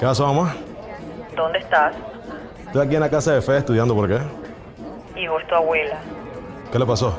¿Qué 0.00 0.06
pasó, 0.06 0.32
mamá? 0.32 0.56
¿Dónde 1.36 1.58
estás? 1.58 1.94
Estoy 2.64 2.86
aquí 2.86 2.94
en 2.94 3.02
la 3.02 3.10
casa 3.10 3.34
de 3.34 3.42
Fe 3.42 3.58
estudiando, 3.58 3.94
¿por 3.94 4.08
qué? 4.08 4.18
Igor, 5.14 5.46
tu 5.46 5.54
abuela. 5.54 5.98
¿Qué 6.72 6.78
le 6.78 6.86
pasó? 6.86 7.18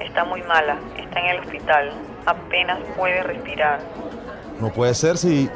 Está 0.00 0.24
muy 0.24 0.42
mala. 0.42 0.76
Está 0.98 1.20
en 1.20 1.26
el 1.26 1.38
hospital. 1.38 1.92
Apenas 2.26 2.80
puede 2.96 3.22
respirar. 3.22 3.78
No 4.60 4.70
puede 4.70 4.92
ser 4.94 5.18
si 5.18 5.48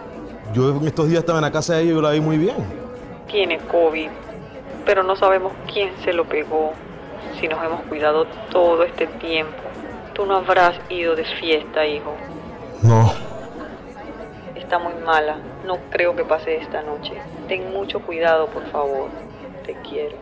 yo 0.53 0.77
en 0.77 0.87
estos 0.87 1.09
días 1.09 1.23
estaba 1.23 1.41
en 1.41 1.45
la 1.45 1.51
casa 1.51 1.75
de 1.75 1.81
ella 1.83 1.91
y 1.91 1.95
yo 1.97 2.01
la 2.01 2.11
vi 2.11 2.21
muy 2.21 2.39
bien. 2.39 2.55
Tiene 3.27 3.59
COVID, 3.59 4.11
pero 4.87 5.03
no 5.03 5.17
sabemos 5.17 5.53
quién 5.73 5.91
se 6.05 6.13
lo 6.13 6.25
pegó. 6.25 6.73
Si 7.41 7.49
nos 7.49 7.65
hemos 7.65 7.81
cuidado 7.87 8.27
todo 8.53 8.85
este 8.85 9.09
tiempo. 9.09 9.61
Tú 10.13 10.25
no 10.25 10.37
habrás 10.37 10.79
ido 10.89 11.17
de 11.17 11.25
fiesta, 11.25 11.85
hijo. 11.85 12.15
No. 12.81 13.13
Está 14.55 14.79
muy 14.79 14.95
mala. 15.05 15.37
No 15.65 15.79
creo 15.91 16.15
que 16.15 16.25
pase 16.25 16.57
esta 16.57 16.83
noche. 16.83 17.15
Ten 17.49 17.73
mucho 17.73 18.01
cuidado, 18.01 18.49
por 18.51 18.71
favor. 18.71 19.11
Te 19.65 19.75
quiero. 19.89 20.17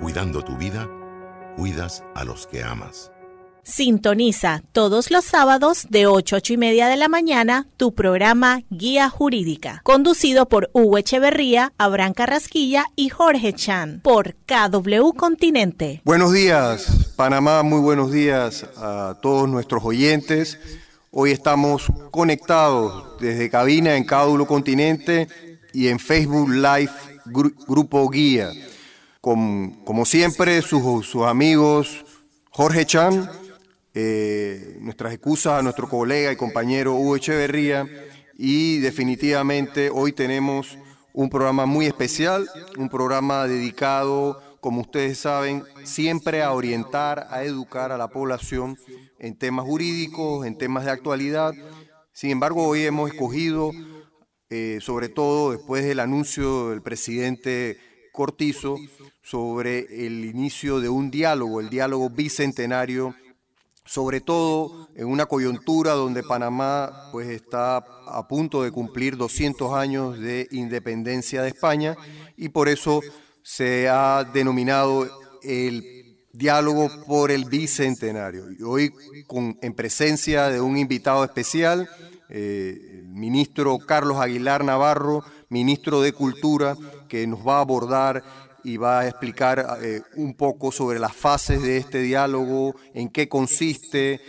Cuidando 0.00 0.42
tu 0.42 0.56
vida, 0.56 0.88
cuidas 1.56 2.04
a 2.14 2.24
los 2.24 2.46
que 2.46 2.62
amas. 2.62 3.10
Sintoniza 3.62 4.62
todos 4.72 5.10
los 5.10 5.24
sábados 5.24 5.86
de 5.90 6.06
8 6.06 6.36
a 6.36 6.38
8 6.38 6.52
y 6.54 6.56
media 6.56 6.88
de 6.88 6.96
la 6.96 7.08
mañana 7.08 7.68
tu 7.76 7.94
programa 7.94 8.62
Guía 8.70 9.10
Jurídica, 9.10 9.80
conducido 9.84 10.48
por 10.48 10.70
Hugo 10.72 10.96
Echeverría, 10.96 11.72
Abraham 11.76 12.14
Carrasquilla 12.14 12.86
y 12.96 13.10
Jorge 13.10 13.52
Chan 13.52 14.00
por 14.02 14.34
KW 14.46 15.12
Continente. 15.14 16.00
Buenos 16.04 16.32
días, 16.32 17.12
Panamá, 17.16 17.62
muy 17.62 17.80
buenos 17.80 18.10
días 18.10 18.64
a 18.76 19.18
todos 19.20 19.48
nuestros 19.48 19.84
oyentes. 19.84 20.58
Hoy 21.12 21.32
estamos 21.32 21.90
conectados 22.12 23.18
desde 23.20 23.50
cabina 23.50 23.96
en 23.96 24.04
KW 24.04 24.44
Continente 24.44 25.26
y 25.72 25.88
en 25.88 25.98
Facebook 25.98 26.48
Live 26.50 26.92
Grupo 27.66 28.08
Guía. 28.08 28.52
como 29.20 30.04
siempre, 30.04 30.62
sus, 30.62 31.04
sus 31.04 31.24
amigos 31.24 32.04
Jorge 32.50 32.86
Chan, 32.86 33.28
eh, 33.92 34.76
nuestras 34.82 35.12
excusas 35.12 35.58
a 35.58 35.62
nuestro 35.62 35.88
colega 35.88 36.30
y 36.30 36.36
compañero 36.36 36.94
Hugo 36.94 37.16
Echeverría 37.16 37.88
y 38.38 38.78
definitivamente 38.78 39.90
hoy 39.92 40.12
tenemos 40.12 40.78
un 41.12 41.28
programa 41.28 41.66
muy 41.66 41.86
especial, 41.86 42.48
un 42.78 42.88
programa 42.88 43.48
dedicado, 43.48 44.40
como 44.60 44.82
ustedes 44.82 45.18
saben, 45.18 45.64
siempre 45.82 46.44
a 46.44 46.52
orientar, 46.52 47.26
a 47.30 47.42
educar 47.42 47.90
a 47.90 47.98
la 47.98 48.06
población 48.06 48.78
en 49.20 49.36
temas 49.36 49.64
jurídicos, 49.64 50.46
en 50.46 50.56
temas 50.56 50.84
de 50.84 50.90
actualidad. 50.90 51.52
Sin 52.12 52.30
embargo, 52.30 52.66
hoy 52.66 52.84
hemos 52.84 53.10
escogido, 53.10 53.70
eh, 54.48 54.78
sobre 54.80 55.08
todo 55.08 55.52
después 55.52 55.84
del 55.84 56.00
anuncio 56.00 56.70
del 56.70 56.82
presidente 56.82 57.78
Cortizo, 58.12 58.76
sobre 59.22 60.06
el 60.06 60.24
inicio 60.24 60.80
de 60.80 60.88
un 60.88 61.10
diálogo, 61.10 61.60
el 61.60 61.70
diálogo 61.70 62.10
bicentenario 62.10 63.14
sobre 63.90 64.20
todo 64.20 64.88
en 64.94 65.06
una 65.06 65.26
coyuntura 65.26 65.94
donde 65.94 66.22
Panamá 66.22 67.08
pues, 67.10 67.28
está 67.28 67.78
a 67.78 68.28
punto 68.28 68.62
de 68.62 68.70
cumplir 68.70 69.16
200 69.16 69.72
años 69.74 70.16
de 70.16 70.46
independencia 70.52 71.42
de 71.42 71.48
España 71.48 71.96
y 72.36 72.50
por 72.50 72.68
eso 72.68 73.00
se 73.42 73.88
ha 73.88 74.22
denominado 74.32 75.08
el 75.42 75.99
diálogo 76.32 76.90
por 77.06 77.30
el 77.30 77.44
bicentenario. 77.44 78.44
Hoy 78.66 78.92
con, 79.26 79.58
en 79.60 79.74
presencia 79.74 80.48
de 80.48 80.60
un 80.60 80.76
invitado 80.76 81.24
especial, 81.24 81.88
eh, 82.28 83.00
el 83.00 83.08
ministro 83.08 83.78
Carlos 83.78 84.18
Aguilar 84.18 84.64
Navarro, 84.64 85.24
ministro 85.48 86.00
de 86.00 86.12
Cultura, 86.12 86.76
que 87.08 87.26
nos 87.26 87.46
va 87.46 87.58
a 87.58 87.60
abordar 87.60 88.22
y 88.62 88.76
va 88.76 89.00
a 89.00 89.08
explicar 89.08 89.78
eh, 89.82 90.02
un 90.16 90.34
poco 90.34 90.70
sobre 90.70 90.98
las 90.98 91.14
fases 91.14 91.62
de 91.62 91.78
este 91.78 92.00
diálogo, 92.00 92.76
en 92.94 93.08
qué 93.08 93.28
consiste, 93.28 94.20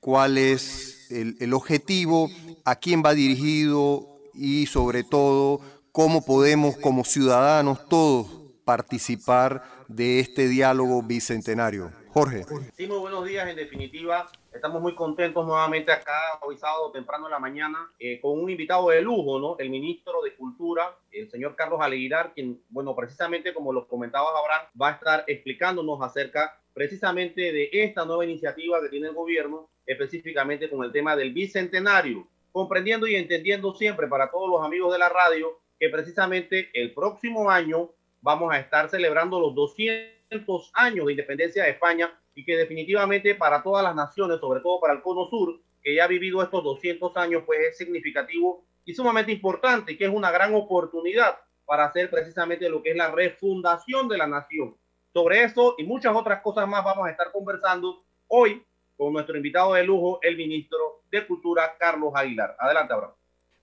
cuál 0.00 0.38
es 0.38 1.08
el 1.10 1.52
objetivo, 1.52 2.30
a 2.64 2.76
quién 2.76 3.02
va 3.04 3.14
dirigido 3.14 4.20
y 4.32 4.66
sobre 4.66 5.02
todo 5.02 5.60
cómo 5.90 6.24
podemos 6.24 6.76
como 6.76 7.04
ciudadanos 7.04 7.88
todos 7.88 8.28
participar 8.64 9.79
de 9.90 10.20
este 10.20 10.46
diálogo 10.48 11.02
bicentenario. 11.02 11.90
Jorge. 12.12 12.44
Sí, 12.74 12.86
muy 12.86 12.98
buenos 12.98 13.24
días. 13.24 13.48
En 13.48 13.56
definitiva, 13.56 14.30
estamos 14.52 14.80
muy 14.80 14.94
contentos 14.94 15.44
nuevamente 15.46 15.90
acá 15.92 16.38
hoy 16.42 16.56
sábado 16.56 16.90
temprano 16.92 17.26
en 17.26 17.32
la 17.32 17.38
mañana 17.38 17.90
eh, 17.98 18.20
con 18.20 18.38
un 18.38 18.50
invitado 18.50 18.88
de 18.90 19.00
lujo, 19.00 19.38
¿no? 19.38 19.56
El 19.58 19.70
ministro 19.70 20.22
de 20.22 20.34
Cultura, 20.34 20.96
el 21.10 21.28
señor 21.30 21.56
Carlos 21.56 21.80
Alegrar, 21.80 22.32
quien, 22.34 22.60
bueno, 22.68 22.94
precisamente 22.94 23.52
como 23.52 23.72
lo 23.72 23.86
comentaba 23.88 24.28
Abraham, 24.28 24.66
va 24.80 24.88
a 24.90 24.92
estar 24.92 25.24
explicándonos 25.26 26.00
acerca 26.02 26.60
precisamente 26.72 27.52
de 27.52 27.70
esta 27.72 28.04
nueva 28.04 28.24
iniciativa 28.24 28.80
que 28.80 28.88
tiene 28.88 29.08
el 29.08 29.14
gobierno, 29.14 29.68
específicamente 29.86 30.70
con 30.70 30.84
el 30.84 30.92
tema 30.92 31.16
del 31.16 31.32
bicentenario, 31.32 32.26
comprendiendo 32.52 33.06
y 33.06 33.16
entendiendo 33.16 33.74
siempre 33.74 34.06
para 34.06 34.30
todos 34.30 34.48
los 34.48 34.64
amigos 34.64 34.92
de 34.92 34.98
la 34.98 35.08
radio 35.08 35.58
que 35.78 35.88
precisamente 35.88 36.70
el 36.74 36.92
próximo 36.92 37.50
año 37.50 37.90
vamos 38.20 38.52
a 38.52 38.58
estar 38.58 38.88
celebrando 38.88 39.40
los 39.40 39.54
200 39.54 40.70
años 40.74 41.06
de 41.06 41.12
independencia 41.12 41.64
de 41.64 41.70
España 41.70 42.12
y 42.34 42.44
que 42.44 42.56
definitivamente 42.56 43.34
para 43.34 43.62
todas 43.62 43.82
las 43.82 43.94
naciones, 43.94 44.40
sobre 44.40 44.60
todo 44.60 44.80
para 44.80 44.94
el 44.94 45.02
Cono 45.02 45.28
Sur, 45.28 45.60
que 45.82 45.94
ya 45.94 46.04
ha 46.04 46.08
vivido 46.08 46.42
estos 46.42 46.62
200 46.62 47.16
años, 47.16 47.42
pues 47.46 47.60
es 47.70 47.78
significativo 47.78 48.64
y 48.84 48.94
sumamente 48.94 49.32
importante, 49.32 49.96
que 49.96 50.04
es 50.04 50.10
una 50.10 50.30
gran 50.30 50.54
oportunidad 50.54 51.38
para 51.64 51.86
hacer 51.86 52.10
precisamente 52.10 52.68
lo 52.68 52.82
que 52.82 52.90
es 52.90 52.96
la 52.96 53.10
refundación 53.10 54.08
de 54.08 54.18
la 54.18 54.26
nación. 54.26 54.76
Sobre 55.12 55.42
eso 55.42 55.74
y 55.78 55.84
muchas 55.84 56.14
otras 56.14 56.42
cosas 56.42 56.68
más 56.68 56.84
vamos 56.84 57.06
a 57.06 57.10
estar 57.10 57.32
conversando 57.32 58.04
hoy 58.28 58.62
con 58.96 59.12
nuestro 59.12 59.36
invitado 59.36 59.74
de 59.74 59.84
lujo, 59.84 60.18
el 60.22 60.36
ministro 60.36 61.02
de 61.10 61.26
Cultura, 61.26 61.74
Carlos 61.78 62.12
Aguilar. 62.14 62.54
Adelante, 62.58 62.92
Abraham. 62.92 63.14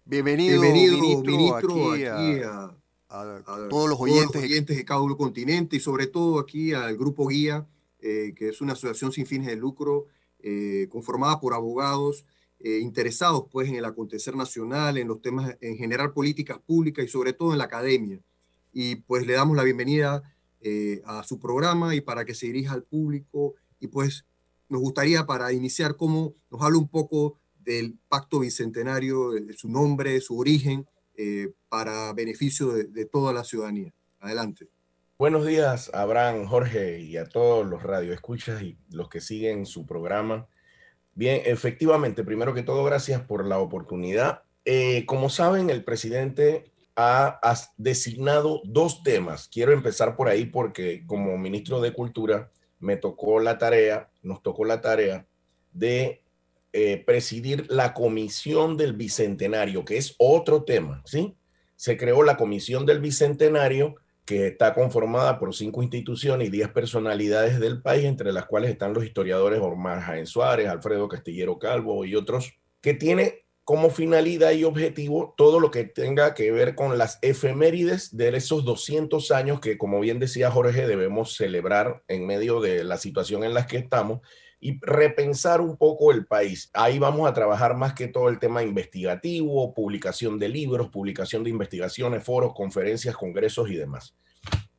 Bienvenido, 0.03 0.61
Bienvenido 0.61 0.97
ministro, 0.97 1.91
aquí, 1.91 2.03
a 2.05 2.63
a, 2.63 2.75
todos 3.07 3.89
los 3.89 3.99
oyentes, 3.99 4.41
oyentes 4.41 4.75
de 4.75 4.85
cada 4.85 5.01
continente 5.15 5.77
y 5.77 5.79
sobre 5.79 6.07
todo 6.07 6.39
aquí 6.39 6.73
al 6.73 6.97
Grupo 6.97 7.27
Guía, 7.27 7.65
eh, 7.99 8.33
que 8.35 8.49
es 8.49 8.61
una 8.61 8.73
asociación 8.73 9.11
sin 9.11 9.25
fines 9.25 9.47
de 9.47 9.55
lucro 9.55 10.07
eh, 10.39 10.87
conformada 10.89 11.39
por 11.39 11.53
abogados 11.53 12.25
eh, 12.59 12.79
interesados 12.79 13.45
pues 13.51 13.69
en 13.69 13.75
el 13.75 13.85
acontecer 13.85 14.35
nacional, 14.35 14.97
en 14.97 15.07
los 15.07 15.21
temas, 15.21 15.57
en 15.61 15.77
generar 15.77 16.13
políticas 16.13 16.59
públicas 16.59 17.05
y 17.05 17.07
sobre 17.07 17.33
todo 17.33 17.53
en 17.53 17.59
la 17.59 17.65
academia. 17.65 18.19
Y 18.73 18.97
pues 18.97 19.25
le 19.25 19.33
damos 19.33 19.55
la 19.55 19.63
bienvenida 19.63 20.23
a 21.05 21.23
su 21.23 21.39
programa 21.39 21.95
y 21.95 22.01
para 22.01 22.25
que 22.25 22.35
se 22.35 22.47
dirija 22.47 22.73
al 22.73 22.83
público 22.83 23.53
y 23.79 23.87
pues 23.87 24.25
nos 24.67 24.81
gustaría 24.81 25.25
para 25.25 25.53
iniciar 25.53 25.95
cómo 25.95 26.35
nos 26.51 26.61
habla 26.61 26.77
un 26.77 26.89
poco 26.89 27.35
del 27.57 27.97
pacto 28.09 28.39
bicentenario, 28.39 29.31
su 29.55 29.69
nombre, 29.69 30.19
su 30.19 30.37
origen, 30.37 30.85
eh, 31.17 31.49
para 31.67 32.13
beneficio 32.13 32.73
de, 32.73 33.05
toda 33.05 33.33
la 33.33 33.43
ciudadanía. 33.43 33.91
Adelante. 34.19 34.67
Buenos 35.17 35.47
días, 35.47 35.89
Abraham, 35.93 36.45
Jorge 36.45 36.99
y 36.99 37.17
a 37.17 37.25
todos 37.25 37.65
los 37.65 37.81
radioescuchas 37.81 38.61
y 38.61 38.77
los 38.91 39.09
que 39.09 39.19
siguen 39.19 39.65
su 39.65 39.87
programa. 39.87 40.47
Bien, 41.15 41.41
efectivamente, 41.45 42.23
primero 42.23 42.53
que 42.53 42.61
todo, 42.61 42.83
gracias 42.83 43.21
por 43.21 43.47
la 43.47 43.57
oportunidad. 43.57 44.43
Eh, 44.63 45.07
como 45.07 45.29
saben, 45.29 45.71
el 45.71 45.83
presidente 45.83 46.71
ha, 46.95 47.39
ha, 47.41 47.57
designado 47.77 48.61
dos 48.63 49.01
temas. 49.01 49.47
Quiero 49.47 49.71
empezar 49.71 50.15
por 50.15 50.27
ahí 50.27 50.45
porque 50.45 51.03
como 51.07 51.35
ministro 51.39 51.81
de 51.81 51.93
Cultura 51.93 52.51
me 52.79 52.95
tocó 52.95 53.39
la 53.39 53.57
tarea, 53.57 54.11
nos 54.21 54.43
tocó 54.43 54.65
la 54.65 54.81
tarea 54.81 55.25
de 55.73 56.21
eh, 56.79 57.03
presidir 57.03 57.65
la 57.69 57.95
comisión 57.95 58.77
del 58.77 58.93
bicentenario, 58.93 59.83
que 59.83 59.97
es 59.97 60.13
otro 60.19 60.63
tema, 60.63 61.01
¿sí? 61.05 61.35
Se 61.75 61.97
creó 61.97 62.21
la 62.21 62.37
comisión 62.37 62.85
del 62.85 62.99
bicentenario 62.99 63.95
que 64.25 64.45
está 64.45 64.75
conformada 64.75 65.39
por 65.39 65.55
cinco 65.55 65.81
instituciones 65.81 66.47
y 66.47 66.51
diez 66.51 66.69
personalidades 66.69 67.59
del 67.59 67.81
país, 67.81 68.05
entre 68.05 68.31
las 68.31 68.45
cuales 68.45 68.69
están 68.69 68.93
los 68.93 69.03
historiadores 69.03 69.59
Omar 69.59 70.01
Jaén 70.01 70.27
Suárez, 70.27 70.67
Alfredo 70.67 71.07
Castillero 71.07 71.57
Calvo 71.57 72.05
y 72.05 72.13
otros, 72.13 72.53
que 72.79 72.93
tiene 72.93 73.47
como 73.63 73.89
finalidad 73.89 74.51
y 74.51 74.63
objetivo 74.63 75.33
todo 75.35 75.59
lo 75.59 75.71
que 75.71 75.83
tenga 75.83 76.35
que 76.35 76.51
ver 76.51 76.75
con 76.75 76.99
las 76.99 77.17
efemérides 77.23 78.15
de 78.15 78.37
esos 78.37 78.65
200 78.65 79.31
años 79.31 79.61
que, 79.61 79.79
como 79.79 79.99
bien 79.99 80.19
decía 80.19 80.51
Jorge, 80.51 80.85
debemos 80.85 81.35
celebrar 81.35 82.03
en 82.07 82.27
medio 82.27 82.61
de 82.61 82.83
la 82.83 82.97
situación 82.97 83.43
en 83.43 83.55
la 83.55 83.65
que 83.65 83.77
estamos 83.77 84.21
y 84.59 84.79
repensar 84.81 85.61
un 85.61 85.77
poco 85.77 86.11
el 86.11 86.25
país. 86.25 86.69
Ahí 86.73 86.99
vamos 86.99 87.29
a 87.29 87.33
trabajar 87.33 87.75
más 87.75 87.93
que 87.93 88.07
todo 88.07 88.29
el 88.29 88.39
tema 88.39 88.63
investigativo, 88.63 89.73
publicación 89.73 90.39
de 90.39 90.49
libros, 90.49 90.89
publicación 90.89 91.43
de 91.43 91.51
investigaciones, 91.51 92.23
foros, 92.23 92.53
conferencias, 92.53 93.15
congresos 93.15 93.69
y 93.69 93.75
demás. 93.75 94.15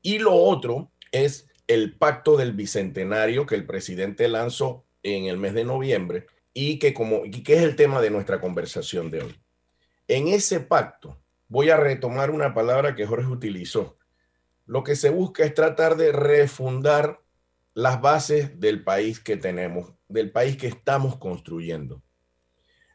Y 0.02 0.18
lo 0.18 0.34
otro 0.34 0.90
es 1.12 1.48
el 1.66 1.96
pacto 1.96 2.36
del 2.36 2.52
bicentenario 2.52 3.46
que 3.46 3.54
el 3.54 3.66
presidente 3.66 4.26
lanzó 4.26 4.84
en 5.02 5.26
el 5.26 5.36
mes 5.36 5.54
de 5.54 5.64
noviembre 5.64 6.26
y 6.52 6.78
que, 6.78 6.92
como, 6.92 7.24
y 7.24 7.42
que 7.42 7.54
es 7.54 7.62
el 7.62 7.76
tema 7.76 8.00
de 8.00 8.10
nuestra 8.10 8.40
conversación 8.40 9.10
de 9.10 9.22
hoy. 9.22 9.40
En 10.08 10.28
ese 10.28 10.60
pacto, 10.60 11.18
voy 11.46 11.70
a 11.70 11.76
retomar 11.76 12.30
una 12.30 12.54
palabra 12.54 12.94
que 12.96 13.06
Jorge 13.06 13.28
utilizó. 13.28 13.96
Lo 14.66 14.82
que 14.82 14.96
se 14.96 15.10
busca 15.10 15.44
es 15.44 15.54
tratar 15.54 15.96
de 15.96 16.12
refundar 16.12 17.20
las 17.78 18.00
bases 18.00 18.58
del 18.58 18.82
país 18.82 19.20
que 19.20 19.36
tenemos, 19.36 19.92
del 20.08 20.32
país 20.32 20.56
que 20.56 20.66
estamos 20.66 21.16
construyendo. 21.16 22.02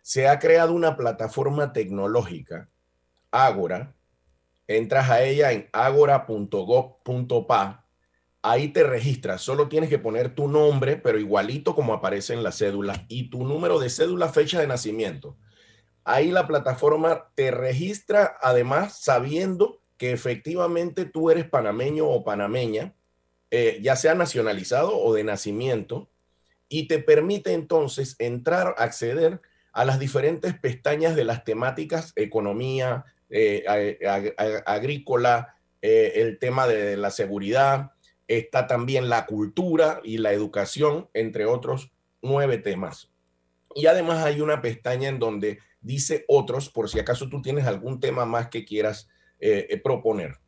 Se 0.02 0.28
ha 0.28 0.40
creado 0.40 0.74
una 0.74 0.98
plataforma 0.98 1.72
tecnológica, 1.72 2.70
Ágora. 3.32 3.96
Entras 4.68 5.10
a 5.10 5.24
ella 5.24 5.54
en 5.54 5.70
agora.gov.pa 5.72 6.28
ahí 8.42 8.74
te 8.74 8.84
registras, 8.84 9.42
solo 9.42 9.70
tienes 9.70 9.90
que 9.90 10.00
poner 10.00 10.36
tu 10.36 10.50
nombre, 10.50 10.98
pero 10.98 11.18
igualito 11.18 11.76
como 11.76 11.94
aparece 11.94 12.34
en 12.34 12.44
la 12.44 12.52
cédula, 12.52 13.06
y 13.08 13.30
tu 13.30 13.46
número 13.46 13.80
de 13.80 13.90
cédula, 13.90 14.28
fecha 14.28 14.60
de 14.60 14.68
nacimiento. 14.68 15.38
Ahí 16.04 16.30
la 16.30 16.46
plataforma 16.46 17.32
te 17.36 17.52
registra, 17.52 18.36
además, 18.42 19.00
sabiendo 19.02 19.82
que 19.96 20.12
efectivamente 20.12 21.06
tú 21.06 21.32
eres 21.32 21.48
panameño 21.48 22.06
o 22.06 22.26
panameña, 22.26 22.98
eh, 23.56 23.78
ya 23.84 23.96
sea 23.96 24.16
nacionalizado 24.16 24.98
o 24.98 25.14
de 25.14 25.24
nacimiento, 25.24 26.10
y 26.70 26.88
te 26.88 26.98
permite 26.98 27.54
entonces 27.54 28.16
entrar, 28.18 28.74
acceder 28.80 29.42
a 29.74 29.86
las 29.86 30.00
diferentes 30.00 30.56
pestañas 30.58 31.16
de 31.16 31.24
las 31.24 31.44
temáticas 31.44 32.14
economía, 32.16 33.06
eh, 33.30 33.64
agrícola, 34.66 35.56
eh, 35.84 36.14
el 36.16 36.40
tema 36.40 36.66
de 36.66 36.98
la 36.98 37.12
seguridad, 37.12 37.92
está 38.28 38.66
también 38.66 39.08
la 39.08 39.28
cultura 39.28 40.02
y 40.04 40.18
la 40.18 40.34
educación, 40.34 41.08
entre 41.14 41.46
otros 41.46 41.92
nueve 42.24 42.58
temas. 42.58 43.12
Y 43.76 43.86
además 43.86 44.26
hay 44.26 44.42
una 44.42 44.64
pestaña 44.64 45.10
en 45.10 45.20
donde 45.20 45.60
dice 45.80 46.26
otros, 46.28 46.70
por 46.70 46.90
si 46.90 46.98
acaso 46.98 47.30
tú 47.30 47.44
tienes 47.44 47.68
algún 47.68 48.00
tema 48.00 48.26
más 48.26 48.48
que 48.48 48.66
quieras 48.66 49.08
proponer. 49.84 50.40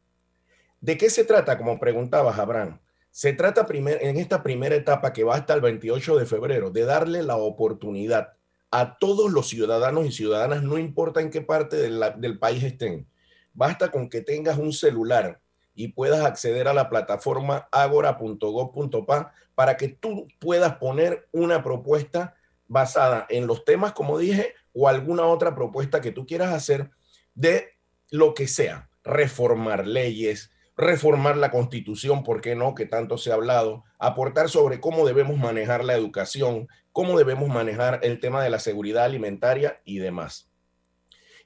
¿De 0.81 0.97
qué 0.97 1.11
se 1.11 1.23
trata? 1.23 1.55
Como 1.55 1.79
preguntabas, 1.79 2.39
Abraham. 2.39 2.79
Se 3.15 3.31
trata 3.31 3.65
en 3.69 4.17
esta 4.17 4.43
primera 4.43 4.75
etapa 4.75 5.13
que 5.13 5.23
va 5.23 5.35
hasta 5.35 5.53
el 5.53 5.61
28 5.61 6.17
de 6.17 6.25
febrero 6.25 6.69
de 6.69 6.83
darle 6.83 7.23
la 7.23 7.37
oportunidad 7.37 8.33
a 8.71 8.97
todos 8.97 9.31
los 9.31 9.47
ciudadanos 9.47 10.05
y 10.05 10.11
ciudadanas, 10.11 10.63
no 10.63 10.77
importa 10.77 11.21
en 11.21 11.29
qué 11.29 11.39
parte 11.39 11.77
del 11.77 12.39
país 12.39 12.61
estén. 12.61 13.07
Basta 13.53 13.89
con 13.89 14.09
que 14.09 14.19
tengas 14.19 14.57
un 14.57 14.73
celular 14.73 15.39
y 15.73 15.93
puedas 15.93 16.25
acceder 16.25 16.67
a 16.67 16.73
la 16.73 16.89
plataforma 16.89 17.69
agora.gov.pa 17.71 19.31
para 19.55 19.77
que 19.77 19.87
tú 19.87 20.27
puedas 20.37 20.75
poner 20.75 21.29
una 21.31 21.63
propuesta 21.63 22.35
basada 22.67 23.27
en 23.29 23.47
los 23.47 23.63
temas, 23.63 23.93
como 23.93 24.17
dije, 24.17 24.55
o 24.73 24.89
alguna 24.89 25.23
otra 25.23 25.55
propuesta 25.55 26.01
que 26.01 26.11
tú 26.11 26.25
quieras 26.27 26.53
hacer 26.53 26.91
de 27.33 27.77
lo 28.11 28.33
que 28.33 28.49
sea, 28.49 28.89
reformar 29.05 29.87
leyes, 29.87 30.51
reformar 30.77 31.37
la 31.37 31.51
constitución, 31.51 32.23
¿por 32.23 32.41
qué 32.41 32.55
no? 32.55 32.75
Que 32.75 32.85
tanto 32.85 33.17
se 33.17 33.31
ha 33.31 33.35
hablado, 33.35 33.83
aportar 33.97 34.49
sobre 34.49 34.79
cómo 34.79 35.05
debemos 35.05 35.37
manejar 35.37 35.83
la 35.83 35.93
educación, 35.93 36.67
cómo 36.91 37.17
debemos 37.17 37.49
manejar 37.49 37.99
el 38.03 38.19
tema 38.19 38.43
de 38.43 38.49
la 38.49 38.59
seguridad 38.59 39.05
alimentaria 39.05 39.81
y 39.85 39.99
demás. 39.99 40.49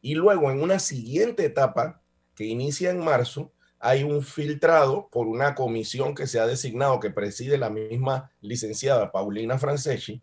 Y 0.01 0.15
luego, 0.15 0.49
en 0.51 0.61
una 0.61 0.79
siguiente 0.79 1.45
etapa 1.45 2.01
que 2.35 2.45
inicia 2.45 2.89
en 2.89 3.03
marzo, 3.03 3.51
hay 3.79 4.03
un 4.03 4.23
filtrado 4.23 5.09
por 5.11 5.27
una 5.27 5.55
comisión 5.55 6.15
que 6.15 6.27
se 6.27 6.39
ha 6.39 6.45
designado, 6.45 6.99
que 6.99 7.11
preside 7.11 7.57
la 7.57 7.69
misma 7.69 8.31
licenciada 8.41 9.11
Paulina 9.11 9.57
Franceschi, 9.57 10.21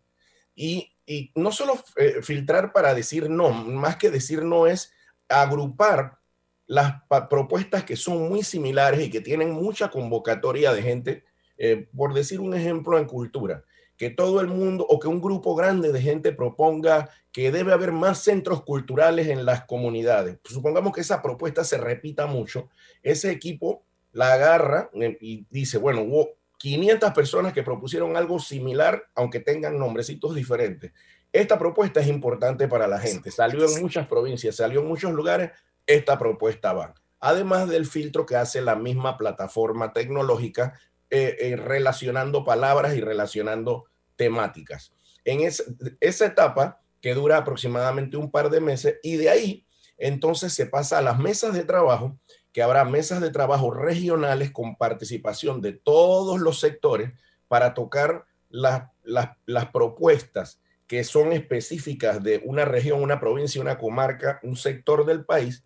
y, 0.54 0.92
no 1.34 1.52
solo 1.52 1.74
eh, 1.96 2.16
filtrar 2.22 2.72
para 2.72 2.94
decir 2.94 3.30
no, 3.30 3.50
más 3.50 3.96
que 3.96 4.10
decir 4.10 4.42
no 4.42 4.66
es 4.66 4.92
agrupar 5.28 6.18
las 6.66 7.02
propuestas 7.30 7.84
que 7.84 7.96
son 7.96 8.28
muy 8.28 8.42
similares 8.42 9.00
y 9.00 9.10
que 9.10 9.20
tienen 9.20 9.52
mucha 9.52 9.90
convocatoria 9.90 10.72
de 10.72 10.82
gente, 10.82 11.24
eh, 11.58 11.88
por 11.96 12.12
decir 12.12 12.40
un 12.40 12.54
ejemplo 12.54 12.98
en 12.98 13.06
cultura 13.06 13.64
que 13.96 14.10
todo 14.10 14.40
el 14.40 14.48
mundo 14.48 14.86
o 14.88 14.98
que 14.98 15.08
un 15.08 15.20
grupo 15.20 15.54
grande 15.54 15.90
de 15.90 16.02
gente 16.02 16.32
proponga 16.32 17.08
que 17.32 17.50
debe 17.50 17.72
haber 17.72 17.92
más 17.92 18.18
centros 18.18 18.62
culturales 18.62 19.28
en 19.28 19.44
las 19.44 19.64
comunidades. 19.64 20.38
Supongamos 20.44 20.92
que 20.92 21.00
esa 21.00 21.22
propuesta 21.22 21.64
se 21.64 21.78
repita 21.78 22.26
mucho. 22.26 22.68
Ese 23.02 23.30
equipo 23.30 23.84
la 24.12 24.34
agarra 24.34 24.90
eh, 24.94 25.16
y 25.20 25.46
dice, 25.50 25.78
bueno, 25.78 26.02
hubo 26.02 26.30
500 26.58 27.12
personas 27.12 27.52
que 27.52 27.62
propusieron 27.62 28.16
algo 28.16 28.38
similar, 28.38 29.04
aunque 29.14 29.40
tengan 29.40 29.78
nombrecitos 29.78 30.34
diferentes. 30.34 30.92
Esta 31.32 31.58
propuesta 31.58 32.00
es 32.00 32.06
importante 32.06 32.68
para 32.68 32.86
la 32.86 32.98
gente. 32.98 33.30
Salió 33.30 33.66
en 33.66 33.82
muchas 33.82 34.06
provincias, 34.06 34.56
salió 34.56 34.80
en 34.80 34.88
muchos 34.88 35.12
lugares. 35.12 35.50
Esta 35.86 36.18
propuesta 36.18 36.72
va. 36.72 36.94
Además 37.20 37.68
del 37.68 37.86
filtro 37.86 38.26
que 38.26 38.36
hace 38.36 38.60
la 38.60 38.76
misma 38.76 39.16
plataforma 39.16 39.92
tecnológica 39.92 40.78
eh, 41.10 41.36
eh, 41.40 41.56
relacionando 41.56 42.44
palabras 42.44 42.96
y 42.96 43.00
relacionando 43.00 43.84
temáticas. 44.16 44.92
En 45.24 45.40
esa 46.00 46.26
etapa, 46.26 46.80
que 47.00 47.14
dura 47.14 47.38
aproximadamente 47.38 48.16
un 48.16 48.30
par 48.30 48.50
de 48.50 48.60
meses, 48.60 48.96
y 49.02 49.16
de 49.16 49.30
ahí 49.30 49.66
entonces 49.98 50.52
se 50.52 50.66
pasa 50.66 50.98
a 50.98 51.02
las 51.02 51.18
mesas 51.18 51.54
de 51.54 51.64
trabajo, 51.64 52.18
que 52.52 52.62
habrá 52.62 52.84
mesas 52.84 53.20
de 53.20 53.30
trabajo 53.30 53.70
regionales 53.70 54.50
con 54.50 54.76
participación 54.76 55.60
de 55.60 55.72
todos 55.72 56.40
los 56.40 56.58
sectores 56.58 57.12
para 57.48 57.74
tocar 57.74 58.24
las 58.48 59.66
propuestas 59.72 60.60
que 60.86 61.04
son 61.04 61.32
específicas 61.32 62.22
de 62.22 62.40
una 62.44 62.64
región, 62.64 63.02
una 63.02 63.20
provincia, 63.20 63.60
una 63.60 63.78
comarca, 63.78 64.40
un 64.42 64.56
sector 64.56 65.04
del 65.04 65.24
país, 65.24 65.64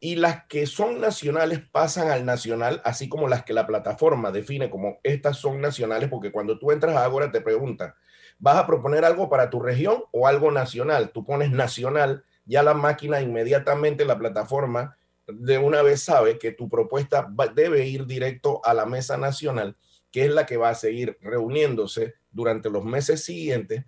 y 0.00 0.16
las 0.16 0.46
que 0.46 0.66
son 0.66 1.00
nacionales 1.00 1.60
pasan 1.60 2.10
al 2.10 2.24
nacional, 2.24 2.80
así 2.84 3.08
como 3.08 3.28
las 3.28 3.44
que 3.44 3.52
la 3.52 3.66
plataforma 3.66 4.32
define 4.32 4.70
como 4.70 4.98
estas 5.02 5.36
son 5.36 5.60
nacionales, 5.60 6.08
porque 6.08 6.32
cuando 6.32 6.58
tú 6.58 6.72
entras 6.72 6.96
a 6.96 7.04
Agora 7.04 7.30
te 7.30 7.42
pregunta, 7.42 7.96
¿vas 8.38 8.56
a 8.56 8.66
proponer 8.66 9.04
algo 9.04 9.28
para 9.28 9.50
tu 9.50 9.60
región 9.60 10.02
o 10.10 10.26
algo 10.26 10.50
nacional? 10.50 11.10
Tú 11.12 11.24
pones 11.24 11.50
nacional, 11.50 12.24
ya 12.46 12.62
la 12.62 12.72
máquina 12.72 13.20
inmediatamente, 13.20 14.06
la 14.06 14.18
plataforma 14.18 14.96
de 15.26 15.58
una 15.58 15.82
vez 15.82 16.02
sabe 16.02 16.38
que 16.38 16.52
tu 16.52 16.68
propuesta 16.68 17.28
debe 17.54 17.86
ir 17.86 18.06
directo 18.06 18.60
a 18.64 18.72
la 18.72 18.86
mesa 18.86 19.18
nacional, 19.18 19.76
que 20.10 20.24
es 20.24 20.30
la 20.30 20.46
que 20.46 20.56
va 20.56 20.70
a 20.70 20.74
seguir 20.74 21.18
reuniéndose 21.20 22.14
durante 22.32 22.70
los 22.70 22.84
meses 22.84 23.22
siguientes 23.22 23.84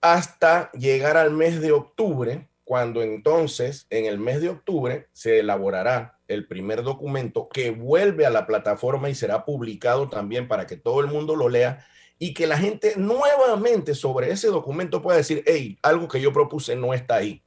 hasta 0.00 0.72
llegar 0.72 1.16
al 1.16 1.30
mes 1.30 1.60
de 1.60 1.72
octubre, 1.72 2.48
cuando 2.70 3.02
entonces 3.02 3.88
en 3.90 4.04
el 4.04 4.20
mes 4.20 4.40
de 4.40 4.48
octubre 4.48 5.08
se 5.12 5.40
elaborará 5.40 6.20
el 6.28 6.46
primer 6.46 6.84
documento 6.84 7.48
que 7.48 7.72
vuelve 7.72 8.26
a 8.26 8.30
la 8.30 8.46
plataforma 8.46 9.10
y 9.10 9.16
será 9.16 9.44
publicado 9.44 10.08
también 10.08 10.46
para 10.46 10.68
que 10.68 10.76
todo 10.76 11.00
el 11.00 11.08
mundo 11.08 11.34
lo 11.34 11.48
lea 11.48 11.84
y 12.20 12.32
que 12.32 12.46
la 12.46 12.56
gente 12.56 12.94
nuevamente 12.96 13.96
sobre 13.96 14.30
ese 14.30 14.46
documento 14.46 15.02
pueda 15.02 15.16
decir, 15.16 15.42
hey, 15.48 15.80
algo 15.82 16.06
que 16.06 16.20
yo 16.20 16.32
propuse 16.32 16.76
no 16.76 16.94
está 16.94 17.16
ahí. 17.16 17.42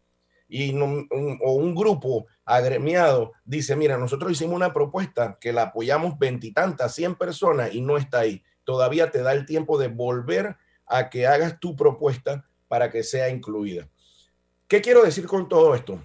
Y 0.49 0.77
o 0.77 1.53
un 1.53 1.73
grupo 1.73 2.25
agremiado 2.43 3.31
dice, 3.45 3.77
mira, 3.77 3.97
nosotros 3.97 4.29
hicimos 4.29 4.57
una 4.57 4.73
propuesta 4.73 5.37
que 5.39 5.53
la 5.53 5.61
apoyamos 5.61 6.19
veintitantas, 6.19 6.95
cien 6.95 7.15
personas 7.15 7.73
y 7.73 7.79
no 7.79 7.95
está 7.95 8.19
ahí. 8.19 8.43
Todavía 8.65 9.09
te 9.09 9.21
da 9.21 9.31
el 9.31 9.45
tiempo 9.45 9.77
de 9.77 9.87
volver 9.87 10.57
a 10.85 11.09
que 11.09 11.27
hagas 11.27 11.61
tu 11.61 11.77
propuesta 11.77 12.45
para 12.67 12.91
que 12.91 13.03
sea 13.03 13.29
incluida. 13.29 13.87
¿Qué 14.67 14.81
quiero 14.81 15.03
decir 15.03 15.27
con 15.27 15.49
todo 15.49 15.75
esto? 15.75 16.01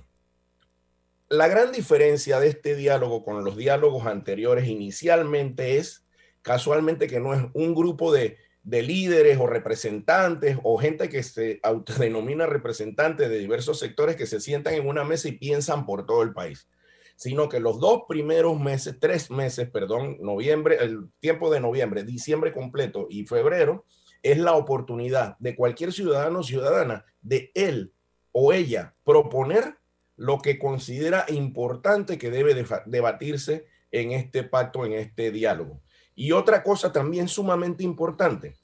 La 1.28 1.46
gran 1.46 1.72
diferencia 1.72 2.40
de 2.40 2.48
este 2.48 2.74
diálogo 2.74 3.22
con 3.22 3.44
los 3.44 3.56
diálogos 3.56 4.06
anteriores 4.06 4.66
inicialmente 4.66 5.76
es 5.76 6.06
casualmente 6.42 7.06
que 7.06 7.20
no 7.20 7.34
es 7.34 7.42
un 7.54 7.74
grupo 7.74 8.12
de, 8.12 8.36
líderes 8.64 9.38
o 9.38 9.46
representantes 9.46 10.58
o 10.62 10.76
gente 10.76 11.08
que 11.08 11.22
se 11.22 11.60
autodenomina 11.62 12.44
representantes 12.44 13.30
de 13.30 13.38
diversos 13.38 13.78
sectores 13.78 14.16
que 14.16 14.26
se 14.26 14.40
sientan 14.40 14.74
en 14.74 14.86
una 14.86 15.04
mesa 15.04 15.28
y 15.28 15.32
piensan 15.32 15.86
por 15.86 16.04
todo 16.04 16.22
el 16.22 16.34
país, 16.34 16.68
sino 17.16 17.48
que 17.48 17.60
los 17.60 17.80
dos 17.80 18.02
primeros 18.06 18.60
meses, 18.60 18.96
tres 19.00 19.30
meses, 19.30 19.70
perdón, 19.70 20.18
noviembre, 20.20 20.76
el 20.80 21.08
tiempo 21.20 21.50
de 21.50 21.60
noviembre, 21.60 22.04
diciembre 22.04 22.52
completo 22.52 23.06
y 23.08 23.24
febrero, 23.26 23.86
es 24.22 24.36
la 24.36 24.52
oportunidad 24.52 25.36
de 25.38 25.56
cualquier 25.56 25.92
ciudadano 25.92 26.40
o 26.40 26.42
ciudadana 26.42 27.06
de 27.22 27.50
él 27.54 27.94
o 28.40 28.52
ella 28.52 28.94
proponer 29.02 29.78
lo 30.14 30.38
que 30.38 30.60
considera 30.60 31.24
importante 31.26 32.18
que 32.18 32.30
debe 32.30 32.64
debatirse 32.86 33.66
en 33.90 34.12
este 34.12 34.44
pacto, 34.44 34.86
en 34.86 34.92
este 34.92 35.32
diálogo. 35.32 35.80
Y 36.14 36.30
otra 36.30 36.62
cosa 36.62 36.92
también 36.92 37.26
sumamente 37.26 37.82
importante 37.82 38.54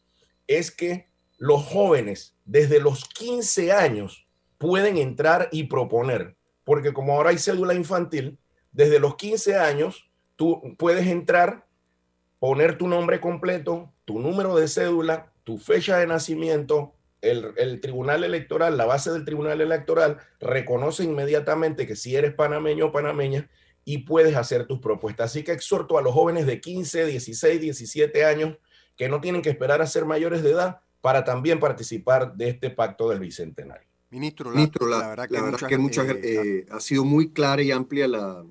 es 0.46 0.70
que 0.70 1.08
los 1.38 1.64
jóvenes 1.64 2.36
desde 2.44 2.78
los 2.78 3.04
15 3.08 3.72
años 3.72 4.28
pueden 4.58 4.96
entrar 4.96 5.48
y 5.50 5.64
proponer, 5.64 6.36
porque 6.62 6.92
como 6.92 7.14
ahora 7.14 7.30
hay 7.30 7.38
cédula 7.38 7.74
infantil, 7.74 8.38
desde 8.70 9.00
los 9.00 9.16
15 9.16 9.56
años 9.56 10.08
tú 10.36 10.76
puedes 10.78 11.08
entrar, 11.08 11.66
poner 12.38 12.78
tu 12.78 12.86
nombre 12.86 13.20
completo, 13.20 13.92
tu 14.04 14.20
número 14.20 14.54
de 14.54 14.68
cédula, 14.68 15.32
tu 15.42 15.58
fecha 15.58 15.98
de 15.98 16.06
nacimiento, 16.06 16.94
el, 17.24 17.80
tribunal 17.80 18.24
electoral, 18.24 18.76
la 18.76 18.86
base 18.86 19.10
del 19.10 19.24
tribunal 19.24 19.60
electoral 19.60 20.18
reconoce 20.40 21.04
inmediatamente 21.04 21.86
que 21.86 21.96
si 21.96 22.16
eres 22.16 22.34
panameño 22.34 22.86
o 22.86 22.92
panameña 22.92 23.48
y 23.84 23.98
puedes 23.98 24.36
hacer 24.36 24.66
tus 24.66 24.80
propuestas. 24.80 25.30
Así 25.30 25.42
que 25.42 25.52
exhorto 25.52 25.98
a 25.98 26.02
los 26.02 26.12
jóvenes 26.12 26.46
de 26.46 26.60
15, 26.60 27.06
16, 27.06 27.60
17 27.60 28.24
años 28.24 28.56
que 28.96 29.08
no 29.08 29.20
tienen 29.20 29.42
que 29.42 29.50
esperar 29.50 29.82
a 29.82 29.86
ser 29.86 30.04
mayores 30.04 30.42
de 30.42 30.52
edad 30.52 30.80
para 31.00 31.24
también 31.24 31.60
participar 31.60 32.34
de 32.34 32.50
este 32.50 32.70
pacto 32.70 33.10
del 33.10 33.20
Bicentenario. 33.20 33.88
Ministro, 34.10 34.52
la, 34.86 35.08
verdad 35.08 35.28
que, 35.68 35.76
muchas, 35.76 36.08
eh, 36.08 36.20
eh, 36.22 36.66
ha 36.70 36.78
sido 36.78 37.04
muy 37.04 37.32
clara 37.32 37.62
y 37.62 37.72
amplia 37.72 38.06
la, 38.06 38.44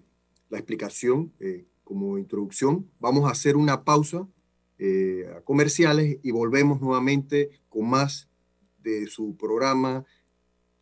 explicación 0.51 1.33
eh, 1.39 1.65
como 1.83 2.17
introducción. 2.17 2.87
Vamos 2.99 3.27
a 3.27 3.31
hacer 3.31 3.55
una 3.55 3.83
pausa 3.83 4.27
a 4.79 5.41
comerciales 5.45 6.17
y 6.21 6.31
volvemos 6.31 6.81
nuevamente 6.81 7.61
con 7.69 7.89
más 7.89 8.27
de 8.83 9.07
su 9.07 9.35
programa 9.37 10.05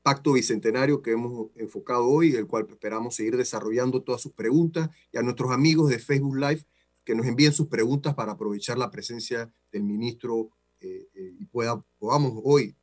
Pacto 0.04 0.34
Bicentenario 0.34 1.02
que 1.02 1.12
hemos 1.12 1.50
enfocado 1.56 2.08
hoy, 2.08 2.36
el 2.36 2.48
cual 2.48 2.66
esperamos 2.70 3.16
seguir 3.16 3.38
desarrollando 3.38 4.02
todas 4.02 4.22
sus 4.22 4.34
preguntas 4.34 4.90
y 5.12 5.18
a 5.18 5.22
nuestros 5.22 5.52
amigos 5.52 5.90
de 5.90 6.00
Facebook 6.00 6.36
Live 6.38 6.66
que 7.04 7.16
nos 7.16 7.26
envíen 7.28 7.54
sus 7.54 7.68
preguntas 7.68 8.14
para 8.16 8.34
aprovechar 8.34 8.78
la 8.78 8.90
presencia 8.90 9.52
del 9.72 9.84
ministro 9.84 10.50
eh, 10.80 11.08
eh, 11.14 11.36
y 11.40 11.46
pueda, 11.46 11.84
podamos 12.00 12.34
hoy 12.44 12.76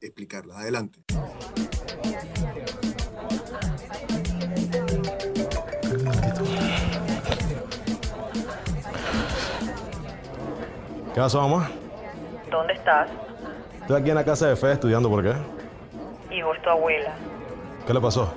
explicarlas. 0.00 0.58
Adelante. 0.58 1.02
¿Qué 11.14 11.20
pasó, 11.22 11.48
mamá? 11.48 11.70
¿Dónde 12.50 12.74
estás? 12.74 13.25
Estoy 13.86 14.00
aquí 14.00 14.10
en 14.10 14.16
la 14.16 14.24
casa 14.24 14.48
de 14.48 14.56
Fe 14.56 14.72
estudiando, 14.72 15.08
¿por 15.08 15.22
qué? 15.22 15.32
Hijo, 16.34 16.52
es 16.52 16.60
tu 16.60 16.70
abuela. 16.70 17.14
¿Qué 17.86 17.94
le 17.94 18.00
pasó? 18.00 18.34